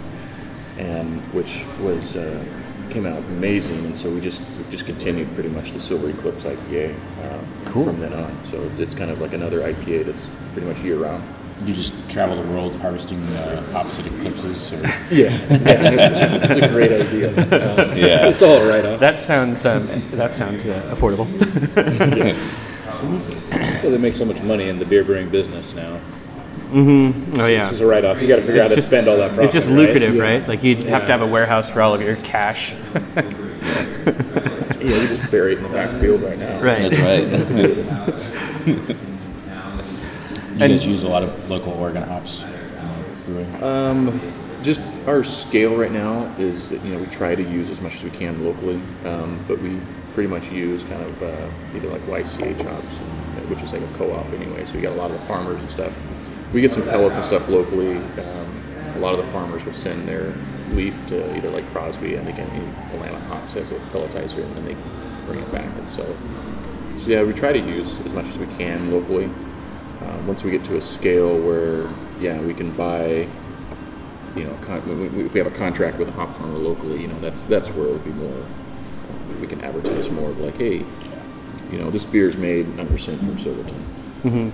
[0.79, 2.45] and which was uh,
[2.91, 3.85] came out amazing.
[3.87, 8.01] And so we just we just continued pretty much the Silver Eclipse IPA uh, from
[8.01, 8.39] then on.
[8.47, 11.23] So it's, it's kind of like another IPA that's pretty much year round.
[11.65, 14.73] You just travel the world harvesting uh, opposite eclipses.
[14.73, 14.77] Or,
[15.11, 17.31] Yeah, yeah, it's, it's a great idea.
[17.31, 18.29] Um, Yeah.
[18.29, 19.01] it's all right off.
[19.01, 21.27] That sounds um, that sounds uh, affordable.
[23.01, 26.01] Well, they make so much money in the beer brewing business now.
[26.73, 27.65] Oh yeah.
[27.65, 28.21] This is a write off.
[28.21, 29.45] You got to figure out how to spend all that profit.
[29.45, 29.77] It's just right?
[29.77, 30.47] lucrative, right?
[30.47, 32.75] Like you'd have to have a warehouse for all of your cash.
[34.81, 36.61] Yeah, we just bury it in the backfield right now.
[36.61, 36.89] Right.
[36.89, 38.87] That's right.
[40.53, 42.43] you guys use a lot of local Oregon hops.
[42.43, 42.51] in
[43.35, 43.63] the brewing.
[43.63, 44.21] Um,
[44.63, 47.97] just our scale right now is that, you know we try to use as much
[47.97, 49.81] as we can locally, um, but we
[50.15, 52.97] pretty much use kind of uh, either like YCH hops,
[53.49, 54.65] which is like a co-op anyway.
[54.65, 55.97] So we got a lot of the farmers and stuff.
[56.53, 57.97] We get some pellets and stuff locally.
[57.97, 58.63] Um,
[58.97, 60.33] a lot of the farmers will send their
[60.73, 62.47] leaf to either like Crosby and can
[62.93, 64.77] Atlanta Hops as a pelletizer, and then they
[65.27, 65.77] bring it back.
[65.79, 66.05] And so,
[66.99, 69.27] so yeah, we try to use as much as we can locally.
[70.03, 71.89] Uh, once we get to a scale where
[72.21, 73.27] yeah we can buy
[74.37, 77.09] you know, con- we- if we have a contract with a hop farmer locally, you
[77.09, 78.39] know, that's that's where it would be more.
[78.39, 80.85] uh, We can advertise more of like, hey,
[81.73, 84.53] you know, this beer is made 100% from Silverton.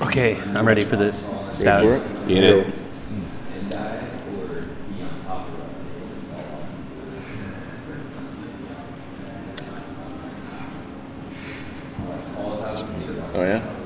[0.00, 1.82] Okay, I'm ready for this Ready stout.
[1.82, 2.30] for it?
[2.30, 2.74] Eat it.
[13.32, 13.76] Oh yeah.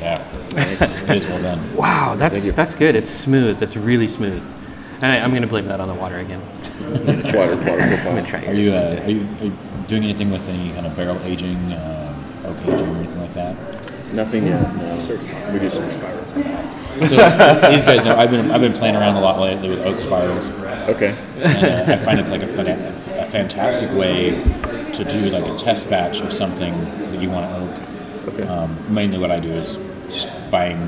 [0.00, 0.82] Yeah, Nice.
[1.08, 1.76] it is well done.
[1.76, 2.94] Wow, that's that's good.
[2.94, 3.62] It's smooth.
[3.62, 4.42] It's really smooth.
[5.00, 6.40] And I, I'm gonna blame that on the water again.
[7.08, 8.24] It's water, water profile.
[8.24, 8.66] Try Are yours.
[8.66, 9.56] you, uh, are you are you
[9.88, 13.56] doing anything with any kind of barrel aging, um, oak aging, or anything like that?
[14.14, 14.76] Nothing yet.
[14.76, 15.52] No.
[15.52, 16.30] We just spirals.
[17.08, 17.16] So
[17.70, 20.48] these guys know I've been I've been playing around a lot lately with oak spirals.
[20.88, 21.16] okay.
[21.42, 24.30] And, uh, I find it's like a, fana- a fantastic way
[24.92, 26.72] to do like a test batch of something
[27.10, 28.28] that you want to oak.
[28.34, 28.42] Okay.
[28.44, 30.78] Um, mainly, what I do is just buying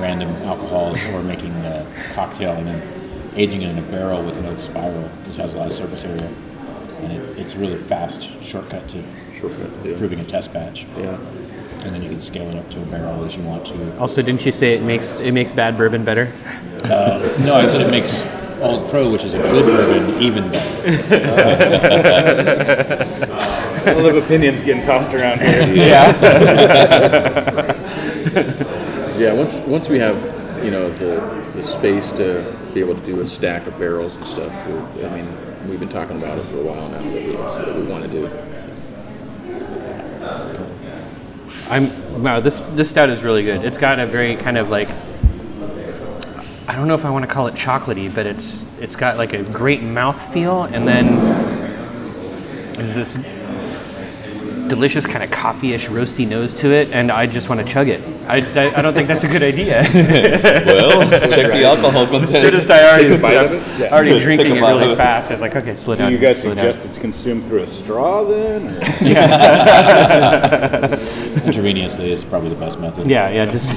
[0.00, 4.46] random alcohols or making a cocktail and then aging it in a barrel with an
[4.46, 6.28] oak spiral, which has a lot of surface area,
[7.02, 9.02] and it, it's really fast shortcut to
[9.34, 9.96] Shortcut deal.
[9.98, 10.86] proving a test batch.
[10.98, 11.18] Yeah.
[11.84, 13.98] And then you can scale it up to a barrel as you want to.
[13.98, 16.32] Also, didn't you say it makes it makes bad bourbon better?
[16.84, 18.22] Uh, no, I said it makes
[18.60, 20.86] Old Crow, which is a good bourbon, even better.
[23.86, 25.62] A lot of opinions getting tossed around here.
[25.72, 26.12] Yeah.
[29.16, 29.32] yeah.
[29.32, 30.16] Once once we have
[30.64, 31.20] you know the
[31.54, 34.52] the space to be able to do a stack of barrels and stuff,
[35.04, 35.28] I mean,
[35.68, 38.04] we've been talking about it for a while now that we, that's what we want
[38.04, 38.26] to do.
[41.68, 42.40] I'm wow.
[42.40, 43.64] This this stout is really good.
[43.64, 44.88] It's got a very kind of like
[46.68, 49.32] I don't know if I want to call it chocolatey, but it's it's got like
[49.32, 51.16] a great mouth feel, and then
[52.74, 53.16] there's this
[54.68, 58.00] delicious kind of coffee-ish roasty nose to it, and I just want to chug it.
[58.28, 59.82] I, I, I don't think that's a good idea.
[60.66, 62.54] Well, check the alcohol content.
[62.54, 63.62] Just I already, Take a bite of it?
[63.80, 63.94] Yeah.
[63.94, 64.96] already Take drinking a it really it.
[64.96, 65.30] fast.
[65.30, 66.12] I was like, okay, slow Do down.
[66.12, 66.88] you guys slow suggest down.
[66.88, 68.66] it's consumed through a straw then?
[68.66, 68.68] or-
[71.46, 73.06] Intravenously is probably the best method.
[73.08, 73.74] Yeah, yeah, just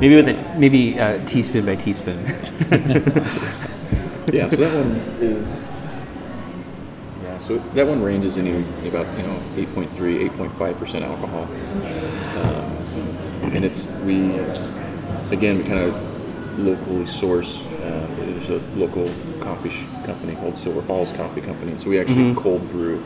[0.00, 2.24] maybe with a maybe uh, teaspoon by teaspoon.
[4.32, 5.67] Yeah, so that one is.
[7.48, 8.46] So that one ranges in
[8.86, 11.44] about you know 8.3, 8.5 percent alcohol,
[12.44, 12.76] um,
[13.54, 14.38] and it's we
[15.34, 17.64] again we kind of locally source.
[17.82, 19.06] Uh, there's a local
[19.40, 23.02] coffee sh- company called Silver Falls Coffee Company, and so we actually cold brew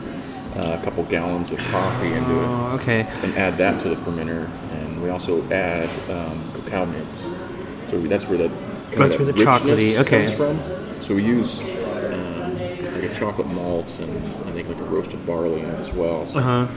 [0.57, 3.07] uh, a couple gallons of coffee into it Oh, okay.
[3.23, 7.21] and add that to the fermenter, and we also add um, cacao nibs.
[7.89, 8.49] So we, that's where the
[8.91, 10.25] kind That's of where the chocolatey- okay.
[10.25, 11.01] comes from.
[11.01, 11.61] So we use
[13.03, 16.25] like a chocolate malt and I think like a roasted barley in it as well.
[16.25, 16.67] So, Uh-huh.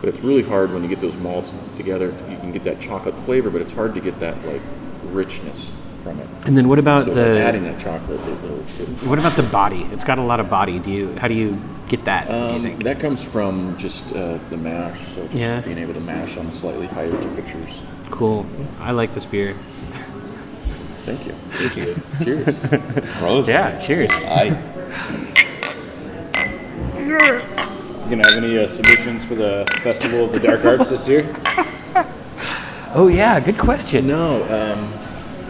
[0.00, 2.14] But it's really hard when you get those malts together.
[2.30, 4.60] You can get that chocolate flavor, but it's hard to get that like
[5.04, 5.70] richness
[6.04, 6.28] from it.
[6.44, 9.42] And then what about So the adding that chocolate, it, it'll, it'll what about the
[9.44, 9.86] body?
[9.92, 10.78] It's got a lot of body.
[10.78, 12.28] Do you how do you get that?
[12.28, 12.84] do you Um, think?
[12.84, 15.60] that comes from just uh, the mash, so just Yeah.
[15.62, 17.82] being able to mash on slightly higher temperatures.
[18.10, 18.44] Cool.
[18.80, 19.54] I like this beer.
[21.06, 21.34] Thank you.
[22.22, 22.58] Cheers.
[23.18, 23.48] Pros.
[23.48, 23.78] Yeah.
[23.80, 24.10] Cheers.
[24.12, 25.22] Aye.
[27.06, 27.18] You
[28.10, 31.24] gonna have any uh, submissions for the Festival of the Dark Arts this year?
[32.94, 33.38] Oh yeah.
[33.38, 34.08] Good question.
[34.08, 34.92] no, um,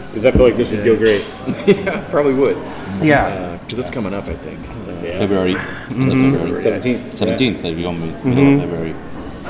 [0.07, 1.25] Because I feel like this would go great.
[1.67, 2.57] yeah, probably would.
[3.01, 3.57] Yeah.
[3.57, 4.59] Because that's coming up, I think.
[4.69, 5.17] Uh, Yeah.
[5.17, 5.55] February.
[5.89, 6.61] February.
[6.61, 7.17] Seventeenth.
[7.17, 7.61] Seventeenth.
[7.63, 8.95] That'll be on the middle of February.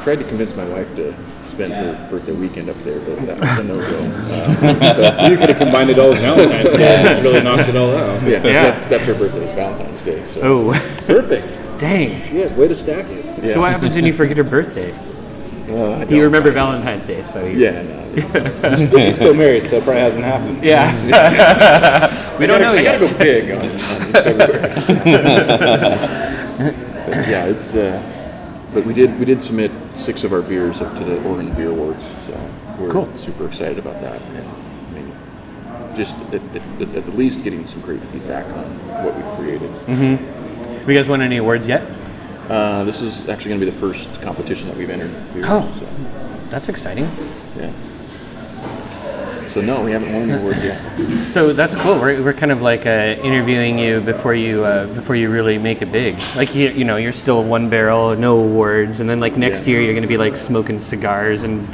[0.03, 1.13] Tried to convince my wife to
[1.57, 3.97] spend her birthday weekend up there, but that was a no-go.
[5.17, 6.95] Uh, You could have combined it all with Valentine's Day.
[6.97, 8.21] and Just really knocked it all out.
[8.21, 8.41] yeah, Yeah.
[8.69, 9.43] That, that's her birthday.
[9.45, 10.21] It's Valentine's Day.
[10.23, 10.73] So Oh.
[11.07, 11.57] Perfect.
[11.79, 12.11] Dang.
[12.33, 13.25] Yes, way to stack it.
[13.43, 13.53] yeah.
[13.53, 14.91] So what happens when you forget her birthday?
[14.91, 18.03] Uh, I You don't- remember I- Valentine's Day, so you, Yeah, no.
[18.17, 20.63] It's, He's still married, so it probably hasn't happened.
[20.63, 20.93] yeah.
[22.39, 24.69] we don't I gotta, know I gotta go big on, on February.
[27.07, 27.73] But yeah, it's.
[27.75, 28.01] Uh,
[28.77, 31.71] but we did we did submit six of our beers up to the Oregon Beer
[31.71, 33.09] Awards, so we're Cool.
[33.17, 34.21] super excited about that.
[34.21, 38.65] And I mean, just at, at, at the least getting some great feedback on
[39.03, 39.71] what we've created.
[39.87, 41.81] Have you guys won any awards yet?
[42.49, 45.09] Uh, this is actually going to be the first competition that we've entered.
[45.33, 45.73] Beers, Oh.
[45.79, 45.87] so,
[46.51, 47.09] That's exciting.
[47.57, 47.71] yeah.
[49.57, 50.79] So no, we haven't won any awards yet.
[51.31, 51.95] So that's cool.
[51.97, 55.81] We're, we're kind of like uh, interviewing you before you uh, before you really make
[55.81, 56.21] it big.
[56.35, 59.69] Like you, you know, you're still one barrel, no awards, and then like next Yeah.
[59.73, 61.67] year you're going to be like smoking cigars and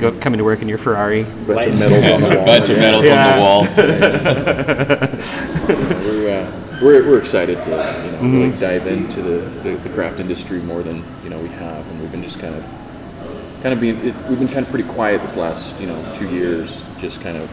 [0.00, 1.24] go coming to work in your Ferrari.
[1.24, 2.46] Bunch of medals on the wall.
[2.46, 2.80] Bunch of yeah.
[2.80, 3.28] medals Yeah.
[3.28, 3.66] on the wall.
[6.06, 10.20] we're, uh, we're, we're excited to you know, really dive into the, the, the craft
[10.20, 12.64] industry more than you know we have, and we've been just kind of
[13.66, 16.28] kind of being it, we've been kind of pretty quiet this last you know two
[16.30, 17.50] years, just kind of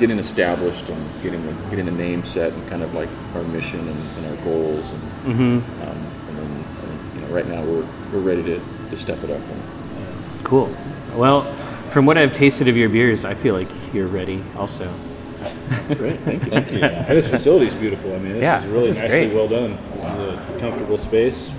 [0.00, 3.78] getting established and getting the, getting the name set and kind of like our mission
[3.78, 5.64] and, and our goals, and um,
[6.28, 9.30] and then I think, you know right now we're we're ready to, to step it
[9.30, 9.38] up.
[9.40, 9.62] And,
[10.42, 10.74] Cool.
[11.14, 11.42] Well,
[11.92, 14.42] from what I've tasted of your beers, I feel like you're ready.
[14.56, 14.92] Also.
[15.94, 16.82] great, thank you.
[16.82, 18.12] And this facility's beautiful.
[18.12, 19.34] I mean, this Yeah, is really this is nicely great.
[19.34, 19.78] well done.
[19.94, 21.52] This is a comfortable space.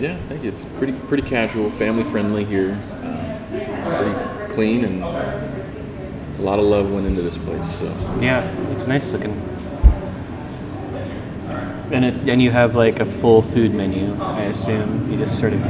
[0.00, 0.50] Yeah, thank you.
[0.50, 2.72] It's pretty pretty casual, family friendly here.
[3.02, 7.78] Um, pretty clean and a lot of love went into this place.
[7.78, 7.86] So
[8.20, 9.32] Yeah, it's nice looking.
[11.92, 15.10] And it, and you have like a full food menu, I assume.
[15.12, 15.62] You just sort of.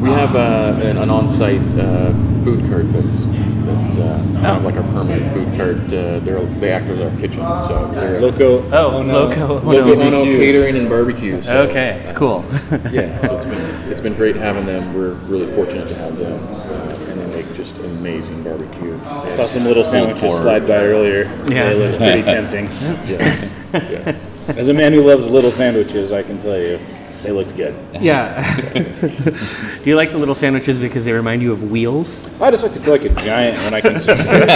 [0.00, 2.12] We have uh, an, an on-site uh,
[2.44, 3.26] food cart that's
[3.66, 5.76] that's uh, kind of like our permanent food cart.
[5.92, 7.40] Uh, they're they act as our kitchen.
[7.66, 8.62] So they're Loco.
[8.70, 9.24] Oh, no.
[9.26, 9.60] Loco.
[9.60, 10.02] Loco no.
[10.02, 10.36] Ono BBQ.
[10.36, 11.42] Catering and Barbecue.
[11.42, 12.44] So, Okay, uh, cool.
[12.92, 14.94] yeah, so it's been it's been great having them.
[14.94, 19.00] We're really fortunate to have them, uh, and they make just amazing barbecue.
[19.04, 20.42] I saw some little sandwiches pork.
[20.42, 21.24] slide by earlier.
[21.48, 21.70] Yeah.
[21.70, 22.66] They looked pretty tempting.
[23.08, 24.30] Yes, yes.
[24.48, 26.78] As a man who loves little sandwiches, I can tell you,
[27.26, 27.74] they looked good.
[28.00, 28.56] yeah.
[28.72, 32.28] Do you like the little sandwiches because they remind you of wheels?
[32.40, 34.48] I just like to feel like a giant when I consume food.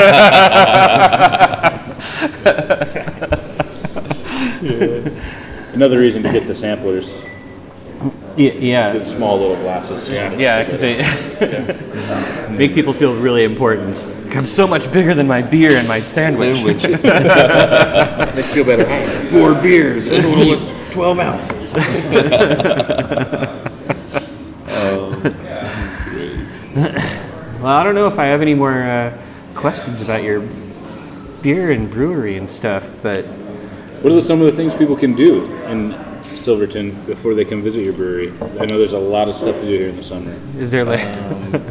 [5.74, 7.24] Another reason to get the samplers.
[8.36, 8.92] Yeah, yeah.
[8.92, 10.08] The small little glasses.
[10.08, 10.32] Yeah.
[10.34, 10.98] Yeah, because they
[12.56, 13.96] make people feel really important.
[14.36, 16.56] I'm so much bigger than my beer and my sandwich.
[16.56, 16.84] Sandwich.
[16.84, 18.84] Make you feel better.
[19.28, 21.74] Four beers, total of 12 ounces.
[27.60, 29.12] Well, I don't know if I have any more uh,
[29.54, 30.40] questions about your
[31.42, 33.24] beer and brewery and stuff, but
[34.02, 37.82] What are some of the things people can do in Silverton before they come visit
[37.82, 38.32] your brewery?
[38.58, 40.34] I know there's a lot of stuff to do here in the summer.
[40.58, 41.00] is there like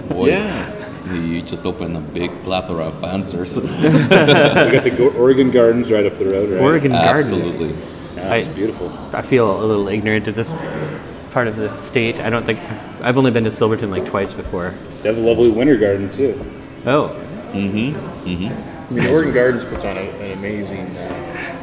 [0.10, 0.76] Boy, Yeah.
[1.12, 3.58] You just open a big plethora of answers.
[3.60, 6.62] We got the Oregon Gardens right up the road, right?
[6.62, 7.32] Oregon Gardens?
[7.32, 7.76] Absolutely.
[8.20, 8.92] Yeah, it's I- beautiful.
[9.14, 10.54] I feel a little ignorant of this
[11.32, 12.20] part of the state.
[12.20, 14.74] I don't think I've, I've only been to Silverton like twice before.
[15.02, 16.44] They have a lovely winter garden too.
[16.86, 17.16] Oh,
[17.54, 17.94] Mhm.
[17.94, 18.52] Mhm.
[18.90, 21.56] I mean, the Oregon Gardens puts on a, an amazing uh,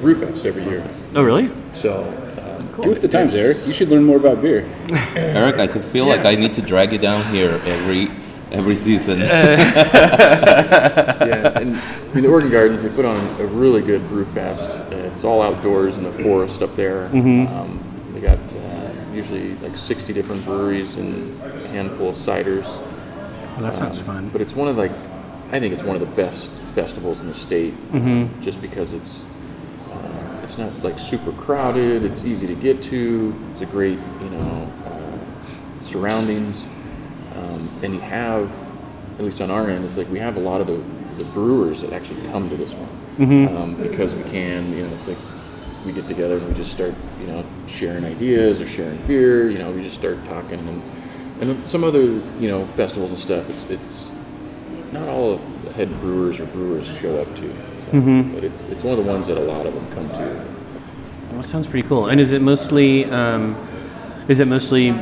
[0.00, 0.84] brew fest every year.
[1.14, 1.50] oh really?
[1.74, 2.04] So,
[2.42, 3.58] um, Give it the times, Eric.
[3.66, 4.64] You should learn more about beer.
[5.14, 8.08] Eric, I could feel like I need to drag you down here every
[8.52, 9.20] every season.
[10.30, 10.38] yeah,
[11.58, 14.78] and I mean, the Oregon Gardens, they put on a really good brew fest.
[14.78, 17.08] Uh, It's all outdoors in the forest up there.
[17.48, 17.80] Um,
[18.14, 22.66] they got uh, usually like 60 different breweries and a handful of ciders.
[23.56, 24.28] Well, that sounds fun.
[24.30, 24.92] But it's one of like,
[25.52, 27.74] I think it's one of the best festivals in the state,
[28.40, 29.24] just because it's
[29.92, 32.04] uh, it's not like super crowded.
[32.04, 33.34] It's easy to get to.
[33.52, 36.66] It's a great you know uh, surroundings,
[37.40, 38.50] um, and you have
[39.18, 40.82] at least on our end, it's like we have a lot of the
[41.16, 42.88] the brewers that actually come to this one
[43.56, 44.72] um, because we can.
[44.72, 45.18] You know, it's like
[45.84, 49.50] we get together and we just start, you know, sharing ideas or sharing beer.
[49.50, 50.82] You know, we just start talking and
[51.40, 53.50] and some other you know festivals and stuff.
[53.50, 54.12] It's it's
[54.92, 57.54] not all of the head brewers or brewers show up to,
[57.90, 60.50] so, but it's it's one of the ones that a lot of them come to.
[61.32, 62.06] Well, sounds pretty cool.
[62.06, 63.56] And is it mostly um,
[64.28, 64.92] is it mostly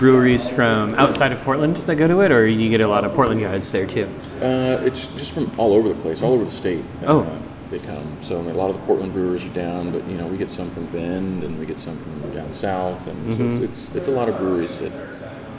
[0.00, 3.14] breweries from outside of Portland that go to it, or you get a lot of
[3.14, 4.08] Portland guys there too?
[4.40, 6.82] Uh, it's just from all over the place, all over the state.
[7.02, 7.20] Oh.
[7.20, 7.38] Uh,
[7.70, 8.16] they come.
[8.22, 10.36] So I mean, a lot of the Portland brewers are down, but you know we
[10.36, 13.94] get some from Bend and we get some from down south, and so it's, it's
[13.94, 14.80] it's a lot of breweries.
[14.80, 14.90] That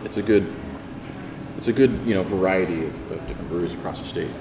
[0.04, 0.52] it's a good
[1.58, 4.32] it's a good you know variety of, of different breweries across the state.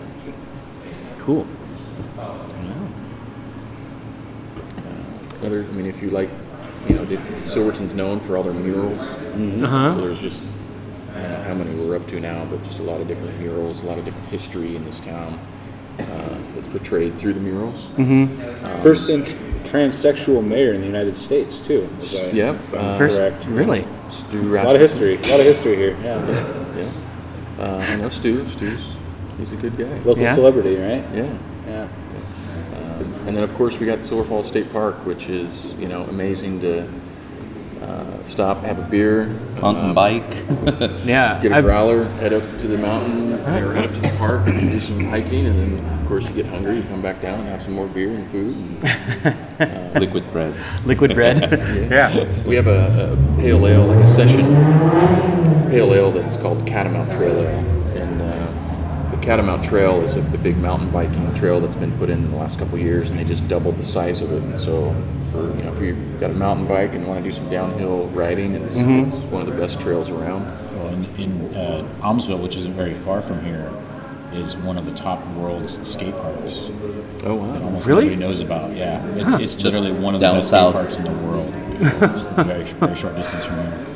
[1.18, 1.46] Cool.
[5.42, 6.28] Other, I mean, if you like,
[6.88, 8.98] you know, the, Silverton's known for all their murals.
[9.00, 9.94] Uh huh.
[9.94, 10.42] So there's just
[11.14, 13.38] I don't know how many we're up to now, but just a lot of different
[13.40, 15.38] murals, a lot of different history in this town
[15.98, 17.88] uh, that's portrayed through the murals.
[18.82, 19.22] First in
[19.64, 21.88] transsexual mayor in the United States too.
[22.00, 22.54] is that- Yep.
[22.54, 23.44] if Uh, First, correct.
[23.46, 23.84] really?
[24.10, 25.16] Stu A lot of history.
[25.16, 25.96] A lot of history here.
[26.02, 26.26] Yeah.
[26.28, 26.54] Yeah,
[27.58, 27.64] yeah.
[27.64, 28.46] Uh, I know Stu.
[28.46, 28.92] Stu's
[29.38, 29.98] he's a good guy.
[30.04, 30.34] Local Yeah.
[30.34, 31.04] celebrity, right?
[31.14, 31.28] Yeah.
[33.30, 33.36] Yeah.
[33.36, 36.60] And then of course we got Silver Falls State Park, which is you know amazing
[36.62, 36.88] to
[37.82, 39.26] uh, stop, have a beer,
[39.60, 40.24] Mountain um, bike.
[41.06, 41.38] Yeah.
[41.42, 44.58] get a I've- growler, head up to the mountain, or up to the park, and
[44.60, 47.48] do some hiking, and then of course you get hungry, you come back down and
[47.48, 48.54] have some more beer and food.
[49.60, 50.52] And Liquid bread.
[50.84, 51.38] liquid bread.
[51.90, 52.26] yeah.
[52.46, 54.44] we have a, a pale ale, like a session
[55.70, 57.79] pale ale that's called Catamount Trail Ale, and uh, the
[59.22, 62.36] Catamount Trail is a, a big mountain biking trail that's been put in in the
[62.36, 64.42] last couple of years, and they just doubled the size of it.
[64.42, 64.94] And so,
[65.30, 68.06] for you know, if you've got a mountain bike and want to do some downhill
[68.08, 70.44] riding, it's, it's one of the best trails around.
[70.76, 73.70] Well, in, in uh, Aumsville, which isn't very far from here,
[74.32, 76.68] is one of the top world's skate parks.
[77.22, 77.62] Oh that wow!
[77.64, 78.04] Almost Really?
[78.04, 78.74] nobody knows about.
[78.76, 80.72] Yeah, it's, it's Just literally one of the best south.
[80.72, 81.52] skate parks in the world.
[81.82, 83.86] It's a very, very short distance from here.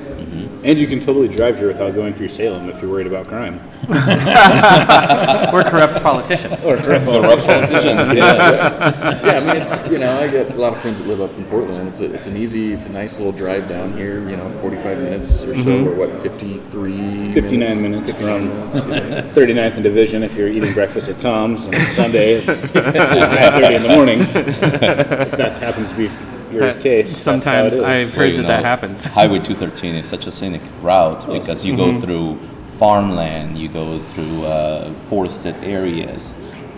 [0.64, 3.60] And you can totally drive here without going through Salem if you're worried about crime.
[5.54, 6.64] Or corrupt politicians.
[6.64, 9.22] The corrupt politicians, yeah.
[9.24, 11.36] yeah, I mean, it's you know, I get a lot of friends that live up
[11.36, 11.88] in Portland.
[11.88, 14.28] It's a, it's an easy, it's a nice little drive down here.
[14.28, 15.88] You know, 45 minutes or so, mm-hmm.
[15.88, 17.34] or what, 53?
[17.34, 19.34] 59 minutes 59 from minutes.
[19.36, 19.44] yeah.
[19.44, 23.88] 39th in division if you're eating breakfast at Tom's on Sunday at 9:30 in the
[23.88, 24.20] morning.
[24.20, 26.08] If that happens to be
[26.54, 27.78] your That- case, sometimes.
[27.80, 29.04] I've heard you that that happens.
[29.18, 32.38] Highway 213 is such a scenic route because you go through
[32.78, 36.34] farmland, you go through uh, forested areas.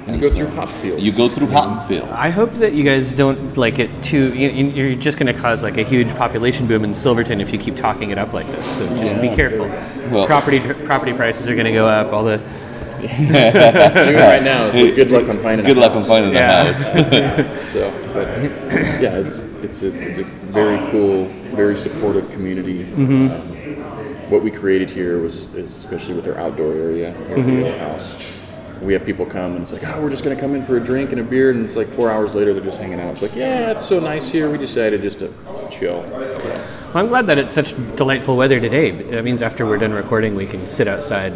[0.07, 1.03] You go through hop fields.
[1.03, 2.13] You go through hop fields.
[2.13, 4.33] I hope that you guys don't like it too.
[4.35, 7.53] you- you- You're just going to cause like a huge population boom in Silverton if
[7.53, 8.65] you keep talking it up like this.
[8.79, 9.69] So just be careful.
[10.11, 12.13] Well- property property prices are going to go up.
[12.13, 12.41] All the
[12.97, 15.67] right now, so good luck on finding.
[15.67, 16.09] Good a luck on house.
[16.09, 16.65] finding the Yeah.
[16.73, 16.87] house.
[17.73, 18.27] So, but
[19.01, 21.25] yeah, it's it's a it's a very cool,
[21.55, 22.85] very supportive community.
[22.85, 23.31] Mm-hmm.
[23.33, 27.53] Um, what we created here was, is especially with our outdoor area here at the
[27.53, 27.65] Mm-hmm.
[27.65, 28.33] Ale House.
[28.83, 30.81] We have people come and it's like, oh, we're just gonna come in for a
[30.81, 33.13] drink and a beer, and it's like four hours later they're just hanging out.
[33.15, 34.51] It's like, yeah, it's so nice here.
[34.51, 35.33] We decided just to
[35.71, 36.03] chill.
[36.03, 38.91] Well, I'm glad that it's such delightful weather today.
[38.91, 41.33] That means after we're done recording, we can sit outside.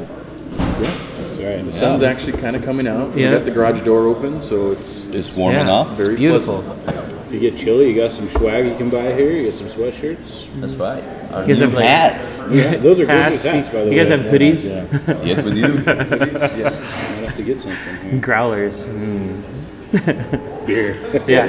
[0.59, 1.65] That's right.
[1.65, 3.17] The sun's actually kind of coming out.
[3.17, 3.31] Yeah.
[3.31, 5.63] We got the garage door open, so it's It's warm Yeah.
[5.63, 5.97] enough.
[5.97, 6.63] very It's beautiful.
[6.63, 7.10] pleasant.
[7.31, 9.31] If you get chilly, you got some swag you can buy here.
[9.31, 10.49] You get some sweatshirts.
[10.61, 11.05] That's right.
[11.31, 12.43] Our You guys have, like, hats.
[12.51, 13.45] Yeah, those are Hats.
[13.45, 13.93] gorgeous hats, by the way.
[13.95, 15.61] You guys have hoodies, Yeah, Yes, we do.
[15.87, 16.65] yeah.
[16.65, 18.21] might have to get something here.
[18.21, 18.87] growlers.
[18.87, 19.45] Mm.
[20.67, 20.97] Beer.
[21.29, 21.47] Yeah,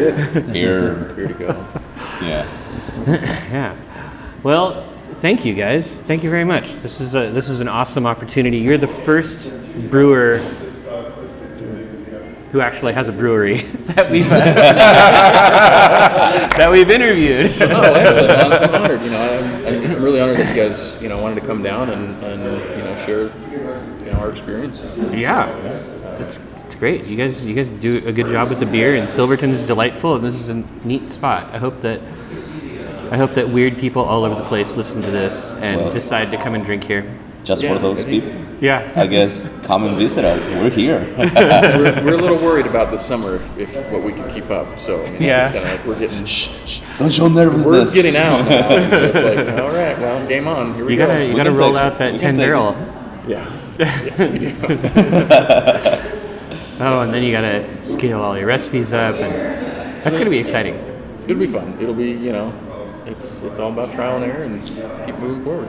[0.52, 1.68] Here, Here to go.
[2.22, 2.46] yeah.
[3.08, 3.76] yeah.
[4.44, 6.00] Well, thank you guys.
[6.00, 6.76] Thank you very much.
[6.76, 8.58] This is a this is an awesome opportunity.
[8.58, 9.52] You're the first
[9.90, 10.38] brewer
[12.52, 13.62] who actually has a brewery
[13.96, 14.28] that we've
[16.58, 17.52] that we've interviewed.
[17.62, 18.32] Oh, excellent.
[18.32, 19.02] I'm, I'm honored.
[19.04, 21.90] You know, I'm, I'm really honored that you guys, you know, wanted to come down
[21.90, 23.24] and, and you know, share,
[24.04, 24.82] you know, our experience.
[25.14, 25.48] Yeah,
[26.20, 27.08] that's it's great.
[27.08, 30.16] You guys, you guys do a good job with the beer, and Silverton is delightful,
[30.16, 31.50] and this is a neat spot.
[31.54, 32.02] I hope that
[33.12, 36.32] I hope that weird people all over the place listen to this and Well- decide
[36.32, 37.06] to come and drink here.
[37.44, 38.32] Just Yeah, for those people.
[38.62, 40.48] Yeah, I guess come and visit us.
[40.48, 41.00] We're here.
[41.18, 44.80] We're, we're a little worried about this summer if, if what we can keep up.
[44.80, 45.46] So, I mean, Yeah.
[45.50, 46.80] it's kind of like we're getting, shh.
[47.00, 47.94] Don't show word's nervousness.
[47.94, 48.70] getting out now.
[48.70, 50.76] So it's like, all right, well, game on.
[50.76, 51.08] Here we you go.
[51.08, 52.76] gotta you We gotta can roll take- out we that can ten take- barrel.
[53.28, 53.58] Yeah.
[53.80, 54.56] Yes, we do.
[56.84, 60.76] Oh, and then you gotta scale all your recipes up, and that's gonna be exciting.
[61.24, 61.78] It'll be fun.
[61.80, 62.54] It'll be, you know,
[63.06, 64.64] it's it's all about trial and error and
[65.06, 65.68] keep moving forward.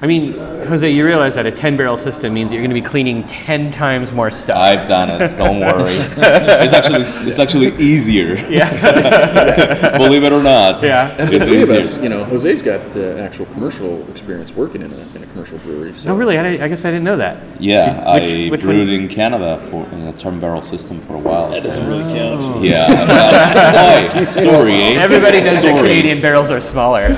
[0.00, 0.34] I mean,
[0.68, 3.24] Jose, you realize that a 10 barrel system means that you're going to be cleaning
[3.26, 4.56] 10 times more stuff.
[4.56, 5.36] I've done it.
[5.36, 5.94] Don't worry.
[5.94, 8.34] it's actually it's actually easier.
[8.48, 9.98] yeah.
[9.98, 10.80] Believe it or not.
[10.84, 11.16] Yeah.
[11.18, 11.78] And It's three of easier.
[11.80, 15.58] us, you know, Jose's got the actual commercial experience working in a, in a commercial
[15.58, 15.92] brewery.
[15.92, 16.38] So Oh, really?
[16.38, 17.42] I, I guess I didn't know that.
[17.60, 19.00] Yeah, Which- I which brewed one?
[19.02, 21.50] in Canada for in a term barrel system for a while.
[21.50, 22.62] That so- doesn't really count.
[22.62, 22.86] Yeah.
[22.88, 25.02] well, boy, sorry, eh?
[25.02, 25.76] Everybody knows that.
[25.82, 27.08] Canadian barrels are smaller.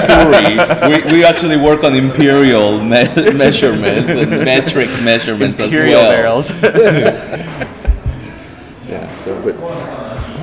[0.00, 0.56] Sorry,
[1.06, 2.88] we, we actually work on imperial me-
[3.32, 6.62] measurements and metric measurements Imperial as well.
[6.62, 6.62] barrels.
[8.88, 9.54] yeah, so but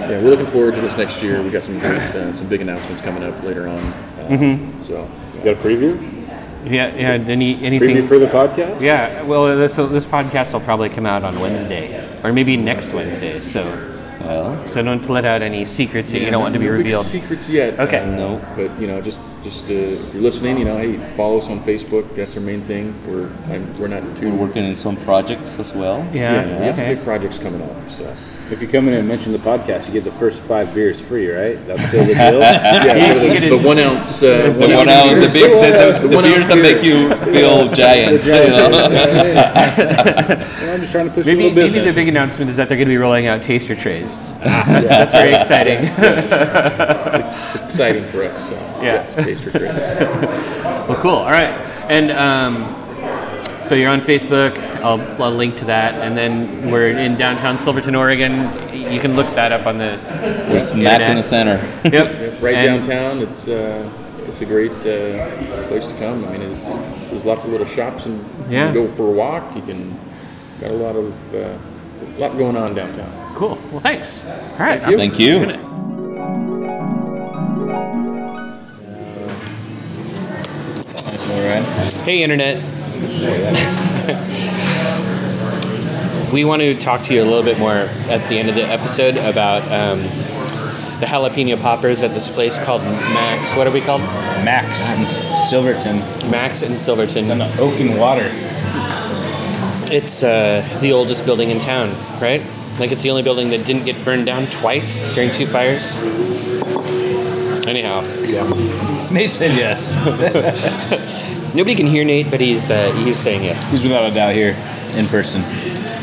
[0.10, 1.42] yeah, we're looking forward to this next year.
[1.42, 3.78] We got some great, uh, some big announcements coming up later on.
[3.80, 4.84] Uh, Mm-hmm.
[4.84, 6.00] So You got a preview?
[6.66, 7.12] yeah, yeah.
[7.14, 8.08] Any Preview anything?
[8.08, 8.80] for the podcast?
[8.82, 9.24] Yeah.
[9.24, 13.39] Well, this so this podcast will probably come out on Wednesday, or maybe next Wednesday.
[13.39, 13.64] So,
[14.22, 16.84] Well, so don't let out any secrets that you don't want to be no big
[16.86, 17.06] revealed.
[17.08, 17.80] secrets yet.
[17.80, 18.00] Okay.
[18.00, 18.42] uh, No.
[18.56, 21.64] But you know, just just uh, if you're listening, you know, hey, follow us on
[21.64, 22.16] Facebook.
[22.16, 22.96] That's our main thing.
[23.08, 24.32] We're I'm, we're not too.
[24.32, 26.00] we're working in some projects as well.
[26.14, 26.46] Yeah.
[26.46, 27.89] yeah, we got some big projects coming up.
[27.89, 28.16] So
[28.52, 31.30] If you come in and mention the podcast, you get the first five beers free,
[31.32, 31.66] right?
[31.68, 32.39] That's still the deal?
[32.39, 34.22] yeah, You- the, the one ounce.
[34.22, 37.16] Uh, The one ounce, the big, the, the, the, one beers ounce that make you
[37.32, 38.26] feel giant.
[38.26, 38.70] you know?
[40.62, 42.68] Well, I'm just trying to push Maybe, a little maybe the big announcement is that
[42.68, 44.20] they're going to be rolling out taster trays.
[44.39, 45.80] That's, that's very exciting.
[45.84, 48.49] It's exciting for us.
[48.49, 48.82] So, Yeah.
[48.82, 49.74] Yes, taster trays.
[50.89, 51.12] Well, cool.
[51.12, 51.49] All right.
[51.89, 52.80] And um,
[53.62, 54.57] so you're on Facebook.
[54.82, 55.95] I'll, I'll link to that.
[55.95, 58.34] And then we're in downtown Silverton, Oregon.
[58.74, 59.99] You can look that up on the.
[60.55, 61.57] It's Mac in the center.
[61.84, 61.93] Yep.
[61.93, 63.20] Yep, right And- downtown.
[63.20, 63.89] It's uh,
[64.28, 66.24] it's a great uh, place to come.
[66.26, 66.66] I mean, it's,
[67.09, 69.55] there's lots of little shops, and you can go for a walk.
[69.55, 69.99] You can
[70.59, 71.57] got a lot of uh,
[72.18, 73.36] a lot going on downtown.
[73.36, 73.57] Cool.
[73.72, 74.28] Well, thanks.
[74.28, 74.82] All right.
[74.82, 75.39] Thank you.
[82.03, 82.80] Hey, Internet.
[86.32, 88.64] We want to talk to you a little bit more at the end of the
[88.64, 89.99] episode about um,
[90.99, 93.58] the jalapeno poppers at this place called Max.
[93.58, 94.02] What are we called?
[94.45, 95.04] Max in
[95.49, 95.97] Silverton.
[96.30, 97.32] Max in Silverton.
[97.32, 98.30] On Oak and Water.
[99.93, 101.89] It's uh, the oldest building in town,
[102.22, 102.41] right?
[102.80, 105.97] Like it's the only building that didn't get burned down twice during two fires.
[107.68, 108.02] Anyhow,
[109.12, 109.97] Nate said yes.
[111.54, 113.70] nobody can hear Nate, but he's uh, he's saying yes.
[113.72, 114.56] He's without a doubt here
[114.95, 115.41] in person.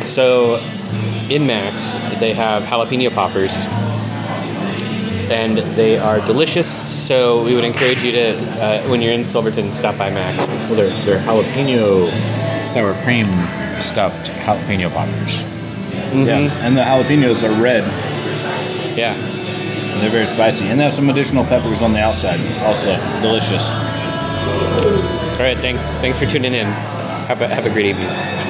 [0.07, 0.57] So,
[1.31, 3.67] in Max, they have jalapeno poppers,
[5.31, 6.69] and they are delicious.
[7.07, 10.47] So we would encourage you to, uh, when you're in Silverton, stop by Max.
[10.49, 12.11] Well, they're, they're jalapeno
[12.65, 13.27] sour cream
[13.81, 15.43] stuffed jalapeno poppers.
[16.15, 17.85] Yeah, and the jalapenos are red.
[18.97, 19.15] Yeah.
[19.15, 22.41] And they're very spicy, and they have some additional peppers on the outside.
[22.63, 23.69] Also delicious.
[25.39, 25.57] All right.
[25.57, 25.93] Thanks.
[25.99, 26.67] Thanks for tuning in.
[26.67, 28.48] Have a have a great evening.